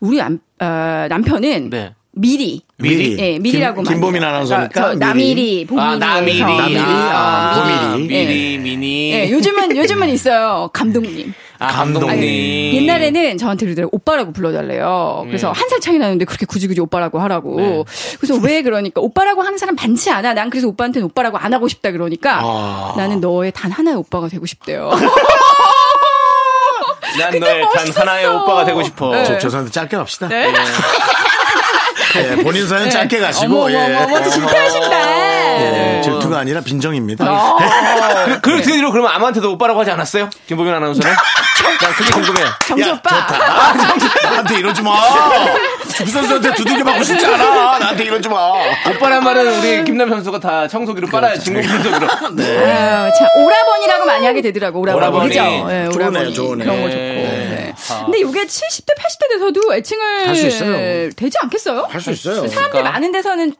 [0.00, 1.94] 우리 남, 어, 남편은 네.
[2.12, 3.16] 미리 미리.
[3.18, 4.22] 예, 미리라고 김- 김보민.
[4.24, 5.66] 아나운서니까 저, 저 미리.
[5.66, 6.40] 나미리, 아, 나미리.
[6.40, 6.78] 나미리.
[6.80, 7.54] 아,
[7.92, 8.06] 보미리.
[8.08, 9.12] 미리, 미니.
[9.12, 10.70] 예, 요즘은 요즘은 있어요.
[10.72, 11.32] 감독님.
[11.58, 12.08] 아, 감독님.
[12.10, 13.90] 아니, 옛날에는 저한테 그러더라고요.
[13.92, 15.24] 오빠라고 불러달래요.
[15.26, 17.56] 그래서 한살 차이 나는데 그렇게 굳이 굳이 오빠라고 하라고.
[17.60, 17.84] 네.
[18.18, 20.32] 그래서 왜 그러니까 오빠라고 하는 사람 많지 않아.
[20.32, 22.94] 난 그래서 오빠한테는 오빠라고 안 하고 싶다 그러니까 아.
[22.96, 24.90] 나는 너의 단 하나의 오빠가 되고 싶대요.
[27.18, 28.00] 난 너의 단 멋있었어.
[28.00, 29.10] 하나의 오빠가 되고 싶어.
[29.14, 29.24] 네.
[29.24, 30.28] 저, 죄송한데 짧게 갑시다.
[30.28, 30.50] 네.
[32.16, 33.62] 예, 본인 사연 짧게 가시고.
[33.64, 33.76] 어머, 예.
[33.76, 35.39] 어머, 어머, 어머, 질투하신다.
[35.60, 37.24] 예, 질투가 아니라 빈정입니다.
[38.24, 40.30] 그, 그 뒤로 그러면 아무한테도 오빠라고 하지 않았어요?
[40.46, 41.14] 김보민 아나운서는?
[41.80, 42.46] 난 그게 궁금해요.
[42.66, 43.26] 정수 야, 오빠.
[43.26, 43.44] 좋다.
[43.44, 43.72] 아,
[44.30, 44.92] 나한테 이러지 마.
[45.88, 47.78] 주 선수한테 두들겨 맞고 싶지 않아.
[47.78, 48.52] 나한테 이러지 마.
[48.90, 51.38] 오빠란 말은 우리 김남 선수가 다 청소기로 빨아요.
[51.38, 52.08] 진공 청소기로.
[52.10, 54.80] 아유, 참 오라버니라고 많이 하게 되더라고.
[54.80, 55.06] 오라버니.
[55.06, 55.28] 오라버니.
[55.28, 55.40] 그죠?
[55.42, 56.34] 예, 좋으네요, 오라버니.
[56.34, 56.64] 좋으네.
[56.64, 56.98] 그런 거 좋고.
[57.00, 57.14] 네.
[57.50, 57.74] 네.
[57.90, 58.04] 아.
[58.04, 61.10] 근데 이게 70대, 80대 돼서도 애칭을 할 수 있어요.
[61.10, 61.86] 되지 않겠어요?
[61.90, 62.36] 할 수 있어요.
[62.48, 62.90] 사람들 그러니까.
[62.92, 63.52] 많은 데서는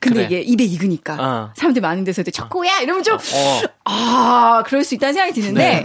[0.00, 0.40] 근데 그래.
[0.40, 1.52] 이게 입에 익으니까 어.
[1.56, 3.60] 사람들 많은 데서도 초코야 이러면 좀 어.
[3.84, 5.84] 아, 그럴 수 있다는 생각이 드는데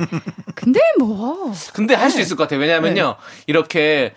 [0.55, 2.59] 근데 뭐 근데 할 수 있을 것 같아요.
[2.59, 3.15] 왜냐하면요.
[3.47, 4.13] 이렇게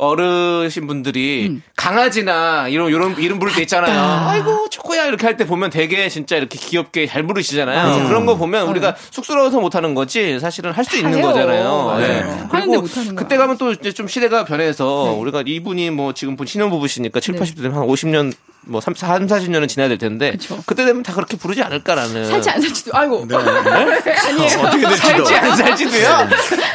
[0.00, 3.98] 어르신 분들이 강아지나 이런 이런 이름 부를 때 있잖아요.
[4.28, 8.08] 아이고 초코야 이렇게 할 때 보면 되게 진짜 이렇게 귀엽게 잘 부르시잖아요.
[8.08, 11.22] 그런 거 보면 우리가 쑥스러워서 못 하는 거지 사실은 할 수 있는 해요.
[11.26, 11.84] 거잖아요.
[11.84, 11.98] 맞아요.
[12.00, 12.24] 네.
[12.50, 13.22] 그리고 못 하는 거야.
[13.24, 17.34] 그때 가면 또 이제 좀 시대가 변해서 우리가 이분이 뭐 지금 본 신혼 부부시니까 7,
[17.36, 17.40] 네.
[17.40, 18.32] 80대 되면 한 50년
[18.66, 20.62] 뭐 3, 3 40년은 지나야 될 텐데 그쵸.
[20.66, 23.34] 그때 되면 다 그렇게 부르지 않을까라는 살지 안 살지도 아이고 네.
[23.38, 25.24] 아니에요 어떻게 될지도.
[25.24, 26.28] 살지 안 살지도요.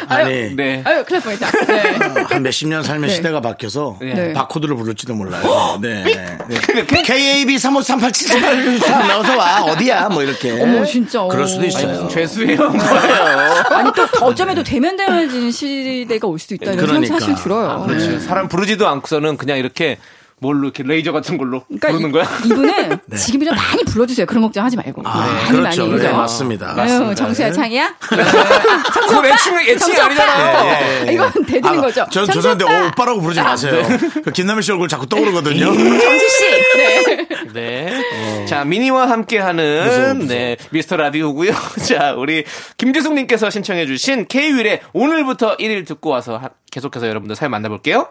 [0.07, 0.82] 아니, 네.
[0.86, 2.23] 아유 큰일 날 뻔했다 네.
[2.34, 3.14] 한 몇십 년 살면 네.
[3.16, 4.34] 시대가 바뀌어서 네.
[4.34, 5.78] 바코드를 부를지도 몰라요.
[5.82, 6.03] 네.
[6.03, 7.03] 네.
[7.03, 10.51] KAB 353878 나와서 와 어디야 뭐 이렇게.
[10.61, 11.66] 어머 진짜 그럴 수도 어.
[11.66, 12.07] 있어요.
[12.07, 13.63] 죄수예요 뭐예요.
[13.72, 17.07] 아니 또 어쩌면 또 대면 대면해지는 시대가 올 수도 있다 이런 그러니까.
[17.07, 17.95] 생각 사실 들어요 아, 네.
[17.95, 18.20] 그렇죠.
[18.20, 19.97] 사람 부르지도 않고서는 그냥 이렇게
[20.41, 22.27] 뭘로 이렇게 레이저 같은 걸로 그러니까 부르는 이, 거야?
[22.45, 24.25] 이분은 지금이라 많이 불러주세요.
[24.25, 25.01] 그런 걱정 하지 말고.
[25.01, 25.09] 네.
[25.09, 25.81] 아, 많이 그렇죠.
[25.88, 25.91] 많이.
[25.93, 26.17] 네, 그죠?
[26.17, 26.73] 맞습니다.
[26.77, 27.95] 아유, 정수야 창이야?
[27.99, 30.05] 그건 애칭이 애칭이 정수 오빠.
[30.05, 30.67] 아니잖아요.
[30.67, 31.13] 예, 예.
[31.13, 32.05] 이건 대드는 거죠.
[32.11, 32.73] 전 정수 죄송한데 오빠.
[32.83, 33.81] 어, 오빠 라고 부르지 마세요.
[34.23, 35.65] 그 김남일 씨 얼굴 자꾸 떠오르거든요.
[35.65, 36.45] 정수 씨.
[36.77, 37.27] 네.
[37.53, 38.45] 네.
[38.45, 40.27] 자, 미니와 함께하는 무서워, 무서워.
[40.27, 41.53] 네 미스터 라디오고요.
[41.88, 42.43] 자, 우리
[42.77, 48.09] 김지숙님께서 신청해주신 K-윌의 오늘부터 1일 듣고 와서 하- 계속해서 여러분들 사연 만나볼게요.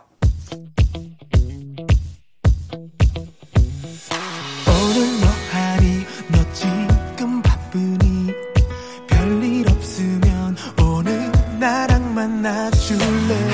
[12.26, 13.53] 만나줄래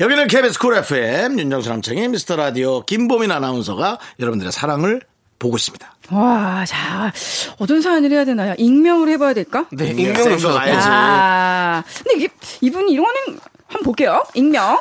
[0.00, 5.02] 여기는 KBS 쿨 FM 윤정수 남창희 미스터 라디오 김보민 아나운서가 여러분들의 사연을
[5.38, 5.94] 보고 있습니다.
[6.10, 7.12] 와, 자,
[7.58, 8.54] 어떤 사연을 해야 되나요?
[8.56, 9.66] 익명으로 해봐야 될까?
[9.70, 10.88] 네, 익명 익명으로 가야지.
[10.90, 12.28] 아, 근데 이게,
[12.62, 14.24] 이분이 이런 거는 한번 볼게요.
[14.32, 14.80] 익명.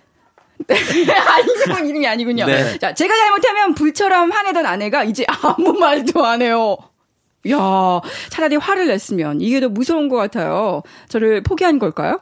[0.66, 0.76] 네,
[1.12, 2.46] 아, 이분 이름이 아니군요.
[2.46, 2.78] 네.
[2.78, 6.78] 자, 제가 잘못하면 불처럼 화내던 아내가 이제 아무 말도 안 해요.
[7.50, 8.00] 야
[8.30, 10.82] 차라리 화를 냈으면 이게 더 무서운 것 같아요.
[11.08, 12.20] 저를 포기한 걸까요?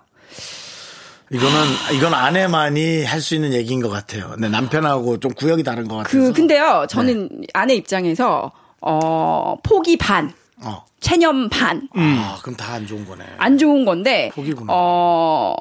[1.33, 4.35] 이거는 이건 아내만이 할 수 있는 얘기인 것 같아요.
[4.39, 6.16] 네, 남편하고 좀 구역이 다른 것 같아서.
[6.18, 10.85] 그, 근데요, 저는 아내 입장에서, 어, 포기 반, 어.
[11.01, 13.24] 체념 반, 아, 그럼 다 안 좋은 거네.
[13.39, 14.72] 안 좋은 건데, 포기구나.
[14.74, 15.55] 어,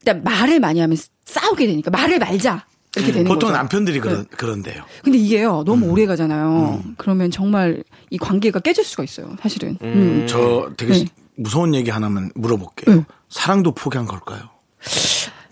[0.00, 2.64] 일단 말을 많이 하면 싸우게 되니까 말을 말자.
[2.96, 3.52] 이렇게 되는 보통 거죠.
[3.58, 4.28] 남편들이 그런 네.
[4.36, 4.82] 그런데요.
[5.04, 5.90] 근데 이게요 너무 음.
[5.92, 6.82] 오래 가잖아요.
[6.96, 9.36] 그러면 정말 이 관계가 깨질 수가 있어요.
[9.40, 9.76] 사실은.
[9.82, 10.26] 음.
[10.28, 11.04] 저 되게 네.
[11.36, 12.96] 무서운 얘기 하나만 물어볼게요.
[12.96, 13.04] 네.
[13.28, 14.40] 사랑도 포기한 걸까요?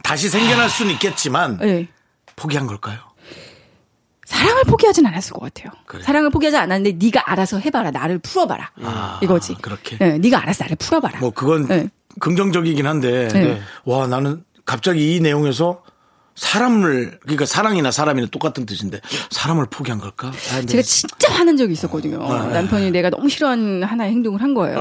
[0.03, 1.89] 다시 생겨날 수는 있겠지만 네.
[2.37, 2.99] 포기한 걸까요?
[4.25, 5.73] 사랑을 포기하진 않았을 것 같아요.
[5.87, 6.03] 그래.
[6.03, 7.91] 사랑을 포기하지 않았는데 네가 알아서 해봐라.
[7.93, 8.71] 나를 풀어봐라.
[8.83, 9.55] 아, 이거지.
[9.63, 9.97] 그렇게.
[9.99, 11.21] 네, 네가 알아서 나를 풀어봐라.
[11.21, 11.89] 뭐 그건 네.
[12.19, 13.61] 긍정적이긴 한데 네.
[13.85, 15.83] 와 나는 갑자기 이 내용에서
[16.37, 20.29] 사람을 그러니까 사랑이나 사람이나 똑같은 뜻인데 사람을 포기한 걸까?
[20.29, 20.67] 아, 네.
[20.67, 22.19] 제가 진짜 화난 적이 있었거든요.
[22.19, 22.53] 네.
[22.53, 24.81] 남편이 내가 너무 싫어하는 하나의 행동을 한 거예요.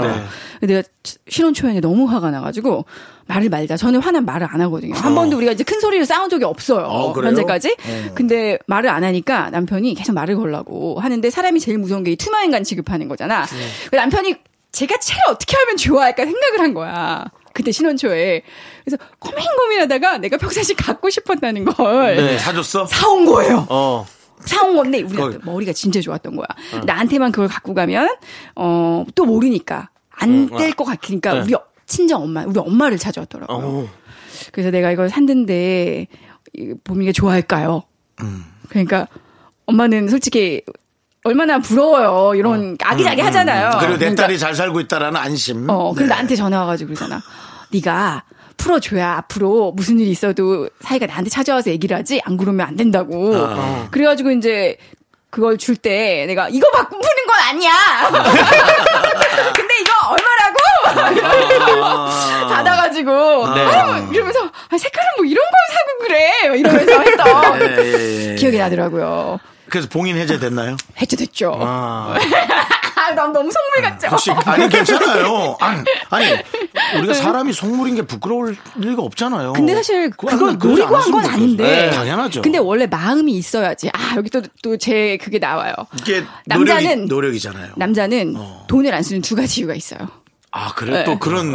[0.61, 0.67] 네.
[0.67, 0.87] 내가
[1.29, 2.85] 신혼 초에는 너무 화가 나가지고
[3.27, 3.77] 말을 말자.
[3.77, 4.93] 저는 화난 말을 안 하거든요.
[4.95, 6.85] 한 번도 우리가 이제 큰 소리를 싸운 적이 없어요.
[6.85, 7.13] 어?
[7.13, 7.75] 현재까지.
[7.79, 8.11] 어.
[8.13, 12.63] 근데 말을 안 하니까 남편이 계속 말을 걸라고 하는데 사람이 제일 무서운 게 이 투명인간
[12.63, 13.45] 취급하는 거잖아.
[13.45, 13.67] 네.
[13.89, 14.35] 그 남편이
[14.71, 17.25] 제가 채를 어떻게 하면 좋아할까 생각을 한 거야.
[17.55, 18.41] 그때 신혼 초에.
[18.83, 22.85] 그래서 고민 고민하다가 내가 평상시 갖고 싶었다는 걸 네, 사줬어?
[22.85, 23.65] 사온 거예요.
[23.69, 24.05] 어.
[24.41, 26.45] 사온 건데 우리 거의- 머리가 진짜 좋았던 거야.
[26.85, 28.09] 나한테만 그걸 갖고 가면
[28.55, 31.39] 어 또 모르니까 안 될것 같으니까 네.
[31.43, 31.53] 우리
[31.87, 33.57] 친정 엄마 우리 엄마를 찾아왔더라고요.
[33.65, 33.89] 어.
[34.51, 36.07] 그래서 내가 이걸 샀는데
[36.53, 37.83] 이 보미가 좋아할까요?
[38.67, 39.07] 그러니까
[39.65, 40.61] 엄마는 솔직히
[41.23, 42.35] 얼마나 부러워요.
[42.35, 43.69] 이런 아기자기 하잖아요.
[43.79, 45.67] 그리고 내 그러니까 딸이 잘 살고 있다라는 안심.
[45.69, 46.09] 어, 근데 네.
[46.09, 47.21] 나한테 전화 와가지고 그러잖아.
[47.75, 48.23] 네가
[48.57, 53.35] 풀어줘야 앞으로 무슨 일이 있어도 사이가 나한테 찾아와서 얘기를 하지 안 그러면 안 된다고.
[53.35, 53.87] 아.
[53.91, 54.77] 그래가지고 이제
[55.29, 57.73] 그걸 줄 때 내가 이거 바꾸는 건 아니야.
[59.53, 61.13] 근데 이거 얼마라고?
[61.15, 63.61] 이러면서 받아가지고 네.
[63.65, 68.35] 아유, 이러면서 아, 색깔은 뭐 이런 걸 사고 그래 막 이러면서 했던 예, 예, 예.
[68.35, 69.39] 기억이 나더라고요.
[69.69, 70.77] 그래서 봉인 해제됐나요?
[71.01, 71.57] 해주됐죠.
[71.61, 72.15] 아.
[73.05, 74.07] 아, 난 너무 속물 같죠.
[74.07, 75.57] 혹시 아니 괜찮아요.
[75.59, 76.27] 아니, 아니
[76.97, 79.53] 우리가 사람이 속물인 게 부끄러울 리가 없잖아요.
[79.53, 81.63] 근데 사실 그걸 노리고 한 건 아닌데.
[81.63, 82.41] 네, 당연하죠.
[82.41, 83.89] 근데 원래 마음이 있어야지.
[83.93, 85.73] 아, 여기 또, 또 제 그게 나와요.
[86.01, 87.71] 이게 남자는- 노력이, 노력이잖아요.
[87.75, 88.65] 남자는 어.
[88.67, 89.99] 돈을 안 쓰는 두 가지 이유가 있어요.
[90.51, 91.03] 아 그래 네.
[91.03, 91.51] 또 그런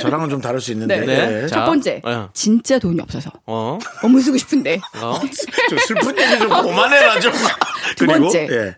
[0.00, 1.06] 저랑은 좀 다를 수 있는데 네.
[1.06, 1.42] 네.
[1.42, 1.46] 예.
[1.48, 1.56] 자.
[1.56, 2.22] 첫 번째, 네.
[2.34, 3.30] 진짜 돈이 없어서.
[3.46, 3.78] 어.
[4.00, 4.80] 너무 쓰고 싶은데.
[5.00, 5.18] 어.
[5.68, 7.32] 좀 슬픈 얘기 좀 그만해라 좀.
[7.96, 8.46] 두 그리고 번째.
[8.50, 8.76] 예.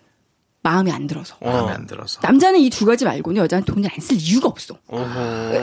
[0.62, 1.36] 마음이 안 들어서.
[1.40, 2.20] 마음에 안 들어서.
[2.22, 4.74] 남자는 이 두 가지 말고는 여자는 돈을 안 쓸 이유가 없어.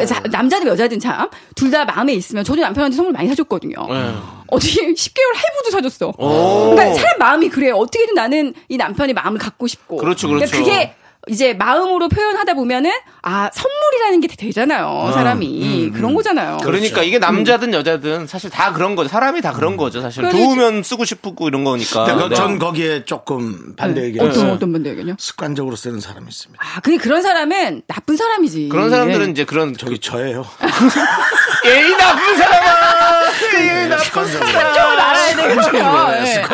[0.08, 3.76] 자, 남자든 여자든 참, 둘 다 마음에 있으면, 저도 남편한테 선물 많이 사줬거든요.
[3.90, 4.16] 네.
[4.48, 6.14] 어떻게 10개월 할부도 사줬어.
[6.18, 6.70] 오.
[6.76, 7.70] 그러니까 사람 마음이 그래.
[7.72, 9.98] 어떻게든 나는 이 남편의 마음을 갖고 싶고.
[9.98, 10.64] 그렇죠, 그러니까 그렇죠.
[10.66, 10.96] 그게
[11.30, 15.12] 이제 마음으로 표현하다 보면은 아 선물이라는 게 되잖아요.
[15.14, 16.58] 사람이 그런 거잖아요.
[16.64, 19.10] 그러니까 이게 남자든 여자든 사실 다 그런 거죠.
[19.10, 20.02] 사람이 다 그런 거죠.
[20.02, 22.06] 사실 그래서 도우면 쓰고 싶고 이런 거니까.
[22.16, 22.36] 그- 네.
[22.36, 24.08] 전 거기에 조금 반대 네.
[24.08, 24.50] 의견이 어떤.
[24.52, 25.16] 어떤 분들 의견요?
[25.20, 26.64] 습관적으로 쓰는 사람이 있습니다.
[26.64, 28.70] 아 근데 그런 사람은 나쁜 사람이지.
[28.70, 29.32] 그런 사람들은 예.
[29.32, 30.46] 이제 그런 저기 저예요.
[31.66, 33.28] 예의 나쁜 사람아.
[33.60, 34.48] 예의 나쁜 습관적으로.
[34.52, 35.86] 좀 알아야 습관적으로.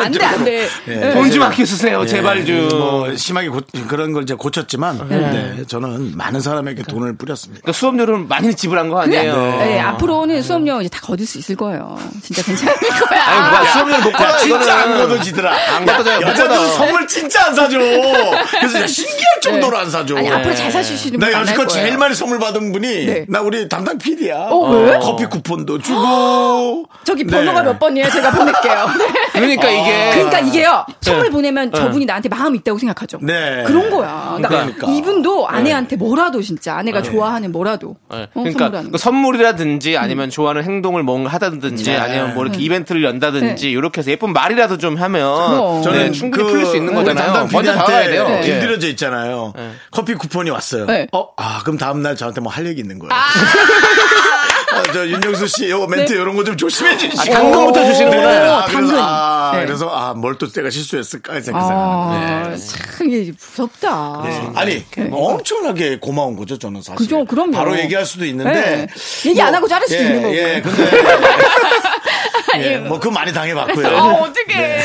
[0.04, 0.68] 안돼 안돼.
[0.88, 1.10] 예.
[1.14, 2.04] 돈좀 아껴 쓰세요.
[2.06, 2.68] 제발 좀.
[2.68, 7.60] 뭐 심하게 고- 그런 걸 이제 고 쳤지만 네, 저는 많은 사람에게 돈을 뿌렸습니다.
[7.62, 9.34] 그러니까 수업료를 많이 지불한 거 아니에요.
[9.58, 11.98] 네, 앞으로는 수업료 이제 다 거둘 수 있을 거예요.
[12.22, 12.74] 진짜 괜찮을
[13.08, 13.22] 거야.
[13.26, 15.08] 아니, 뭐야, 수업료를 못 야, 걷어, 진짜 안 이거는.
[15.08, 15.56] 걷어지더라.
[15.76, 16.68] 안못 여자들은.
[16.72, 17.78] 선물 진짜 안 사줘.
[17.78, 20.16] 그래서 진짜 신기할 정도로 안 사줘.
[20.16, 21.84] 아니 앞으로 잘 사주시는 나분 많을 여지껏 거예요.
[21.86, 23.24] 제일 많이 선물 받은 분이 네.
[23.28, 24.48] 나 우리 담당 PD야.
[24.50, 24.98] 어, 왜?
[24.98, 26.84] 커피 쿠폰도 주고.
[27.04, 27.36] 저기 네.
[27.36, 28.08] 번호가 몇 번이에요?
[28.10, 28.90] 제가 보낼게요.
[28.98, 29.06] 네.
[29.32, 30.86] 그러니까 이게 그러니까 이게요.
[31.00, 31.30] 선물 네.
[31.30, 33.18] 보내면 저분이 나한테 마음이 있다고 생각하죠.
[33.22, 33.64] 네.
[33.66, 34.34] 그런 거야.
[34.36, 34.90] 그러니까, 그러니까.
[34.90, 38.22] 이분도 아내한테 뭐라도 진짜 아내가 좋아하는 뭐라도 네.
[38.34, 38.98] 어, 그러니까 그 거.
[38.98, 41.96] 선물이라든지 아니면 좋아하는 행동을 뭔가 하다든지 네.
[41.96, 43.72] 아니면 뭐 이렇게 이벤트를 연다든지 네.
[43.72, 45.76] 이렇게 해서 예쁜 말이라도 좀 하면 그럼.
[45.76, 47.24] 네, 저는 충분히 그 풀릴 수 있는 거잖아요.
[47.26, 48.26] 담당 먼저 다가가야 돼요.
[48.38, 48.40] 예.
[48.42, 49.52] 길들여져 있잖아요.
[49.90, 50.86] 커피 쿠폰이 왔어요.
[50.86, 51.06] 네.
[51.12, 53.12] 어, 아, 그럼 다음 날 저한테 뭐 할 얘기 있는 거예요.
[53.12, 53.18] 아,
[54.92, 57.20] 저 윤정수 씨, 요 멘트 이런 거 좀 조심해 주시고.
[57.20, 58.30] 아, 당근부터 주시는구나.
[58.30, 58.98] 네, 아, 어, 그래서, 당근.
[58.98, 59.66] 아, 네.
[59.66, 62.50] 그래서 아, 뭘 또 내가 실수했을까 생각 아, 생각하는.
[62.56, 62.66] 네.
[62.96, 64.22] 참 이게 무섭다.
[64.24, 64.50] 네.
[64.54, 66.96] 아니 엄청나게 고마운 거죠 저는 사실.
[66.96, 67.52] 그죠, 그럼요.
[67.52, 69.30] 바로 얘기할 수도 있는데 네.
[69.30, 70.38] 얘기 안 하고 자를 수도 예, 있는 거고요.
[70.38, 70.90] 예, 근데
[72.74, 73.86] 예, 뭐그 많이 당해봤고요.
[73.88, 74.80] 아, 어떡해.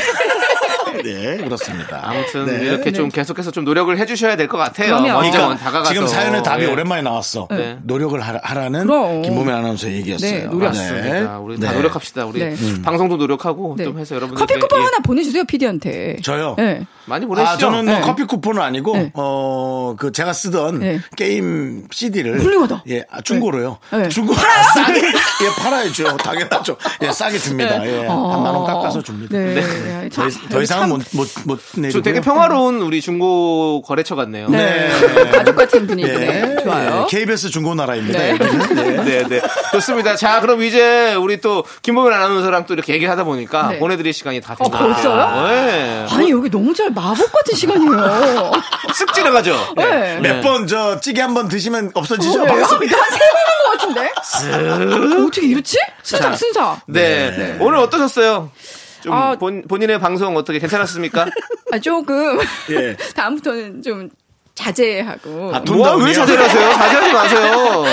[1.04, 2.02] 네, 그렇습니다.
[2.04, 2.66] 아무튼 네.
[2.66, 4.98] 이렇게 좀 계속해서 좀 노력을 해주셔야 될 것 같아요.
[4.98, 5.22] 그럼요.
[5.22, 6.68] 먼저 그러니까 다가가서 지금 사연의 답이 예.
[6.72, 7.48] 오랜만에 나왔어.
[7.52, 7.78] 네.
[7.84, 9.22] 노력을 하라, 하라는 그럼.
[9.22, 10.32] 김보민 아나운서의 얘기였어요.
[10.32, 10.68] 네, 노력.
[10.70, 11.40] 맞습니다.
[11.40, 11.78] 우리 다 네.
[11.78, 12.26] 노력합시다.
[12.26, 12.56] 우리 네.
[12.84, 13.84] 방송도 노력하고 네.
[13.84, 16.18] 좀 해서 여러분들 커피 쿠폰 하나 보내주세요, PD한테.
[16.24, 16.56] 저요?
[16.58, 16.86] 네.
[17.06, 17.52] 많이 보내시죠.
[17.52, 18.02] 아, 저는 뭐 네.
[18.02, 19.12] 커피 쿠폰은 아니고, 네.
[19.14, 21.00] 어, 그 제가 쓰던 네.
[21.16, 22.40] 게임 CD를.
[22.40, 22.84] 훌륭하다.
[22.90, 23.78] 예, 아, 중고로요.
[23.92, 24.10] 네.
[24.10, 24.34] 중고
[24.76, 26.18] 싸게, 예, 팔아야죠.
[26.18, 26.78] 당연하죠.
[27.04, 27.86] 예, 싸게 듭니다.
[27.86, 29.38] 예, 한만 원 깎아서 줍니다.
[29.38, 30.10] 네.
[30.10, 31.92] 더, 참, 이- 더 이상은 참 못, 못, 못 내리고요.
[31.92, 34.50] 저 되게 평화로운 우리 중고 거래처 같네요.
[34.50, 34.90] 네.
[35.32, 36.26] 가족 같은 분위기네.
[36.60, 36.90] 예, 좋아요.
[36.90, 37.08] 좋아요.
[37.10, 38.20] KBS 중고나라입니다.
[38.20, 38.38] 네.
[38.38, 39.04] 네.
[39.04, 39.42] 네, 네.
[39.72, 40.16] 좋습니다.
[40.16, 43.80] 자, 그럼 이제 우리 또 김보민 아나운서랑 또 이렇게 얘기를 하다 보니까 네.
[43.80, 44.80] 보내드릴 시간이 다 어, 됐네요.
[44.94, 45.48] 벌써요?
[45.48, 46.06] 네.
[46.12, 48.52] 아니 여기 너무 잘 마법 같은 시간이에요.
[49.00, 49.56] 쓱 지나가죠?
[49.78, 50.20] 네.
[50.22, 52.42] 몇 번 저 찌개 한 번 드시면 없어지죠?
[52.42, 52.48] 어, 네.
[52.50, 52.88] 방송이.
[52.88, 54.12] 한세번 한것 같은데?
[55.26, 55.78] 어떻게 이렇지?
[56.04, 56.82] 순삭 순삭.
[56.88, 57.58] 네.
[57.60, 58.52] 오늘 어떠셨어요?
[59.02, 59.36] 좀 아.
[59.36, 61.28] 본, 본인의 방송 어떻게 괜찮았습니까?
[61.72, 62.40] 아 조금
[62.72, 62.96] 예.
[63.16, 64.10] 다음부터는 좀
[64.64, 65.52] 자제하고.
[65.54, 66.06] 아, 뭐, 톤다운이요?
[66.06, 66.70] 왜 자제를 하세요?
[66.74, 67.84] 자제하지 마세요.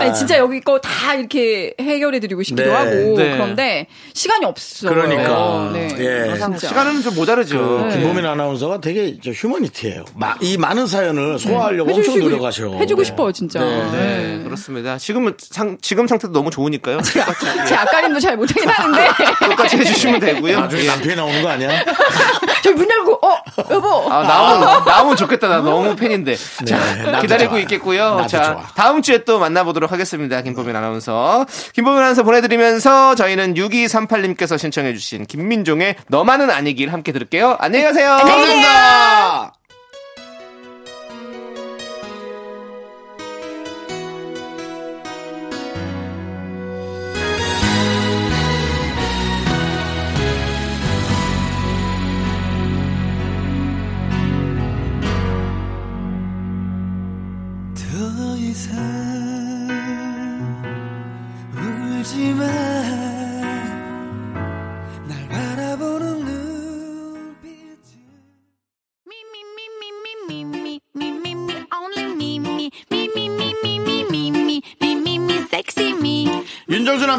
[0.00, 2.74] 아니 진짜 여기 거 다 이렇게 해결해 드리고 싶기도 네.
[2.74, 3.30] 하고 네.
[3.32, 4.90] 그런데 시간이 없어요.
[4.90, 5.70] 그러니까.
[5.72, 5.88] 네.
[5.98, 6.34] 예.
[6.38, 6.68] 진짜.
[6.68, 7.86] 시간은 좀 모자르죠.
[7.88, 7.96] 네.
[7.98, 10.04] 김보민 아나운서가 되게 저 휴머니티예요.
[10.14, 12.68] 마- 이 많은 사연을 소화하려고 해주시고 엄청 노력하셔.
[12.78, 13.58] 해주고 싶어요 진짜.
[13.60, 13.90] 네.
[13.92, 14.96] 네, 그렇습니다.
[14.98, 16.98] 지금은 상, 지금 상태도 너무 좋으니까요.
[16.98, 19.08] 똑같이, 제 아까림도 잘 못하긴 하는데
[19.50, 20.60] 똑같이 해주시면 되고요.
[20.60, 20.86] 나중에 예.
[20.86, 21.70] 남편이 나오는 거 아니야?
[22.66, 23.36] 저기 문 열고 어
[23.70, 25.48] 여보 아, 나오면, 나오면 좋겠다.
[25.48, 26.36] 나 너무 팬인데.
[26.36, 27.58] 자, 네, 나도 기다리고 좋아.
[27.60, 28.26] 있겠고요.
[28.28, 28.62] 자, 좋아.
[28.74, 30.42] 다음 주에 또 만나보도록 하겠습니다.
[30.42, 31.46] 김보민 아나운서.
[31.74, 37.56] 김보민 아나운서 보내드리면서 저희는 6238님께서 신청해주신 김민종의 너만은 아니길 함께 들을게요.
[37.60, 38.08] 안녕히 가세요.
[38.18, 39.52] 감사합니다.
[39.52, 39.65] 더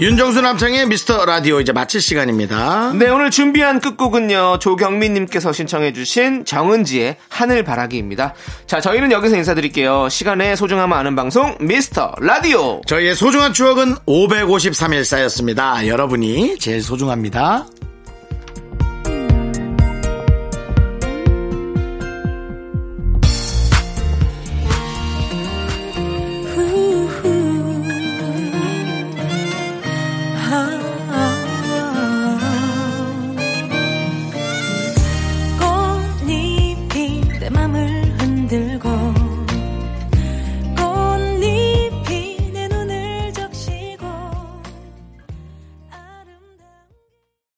[0.00, 2.92] 윤정수 남창희의 미스터 라디오 이제 마칠 시간입니다.
[2.94, 8.34] 네, 오늘 준비한 끝곡은요, 조경민님께서 신청해주신 정은지의 하늘바라기입니다.
[8.68, 10.08] 자, 저희는 여기서 인사드릴게요.
[10.08, 12.80] 시간의 소중함을 아는 방송, 미스터 라디오!
[12.86, 15.84] 저희의 소중한 추억은 553일 쌓였습니다.
[15.88, 17.66] 여러분이 제일 소중합니다.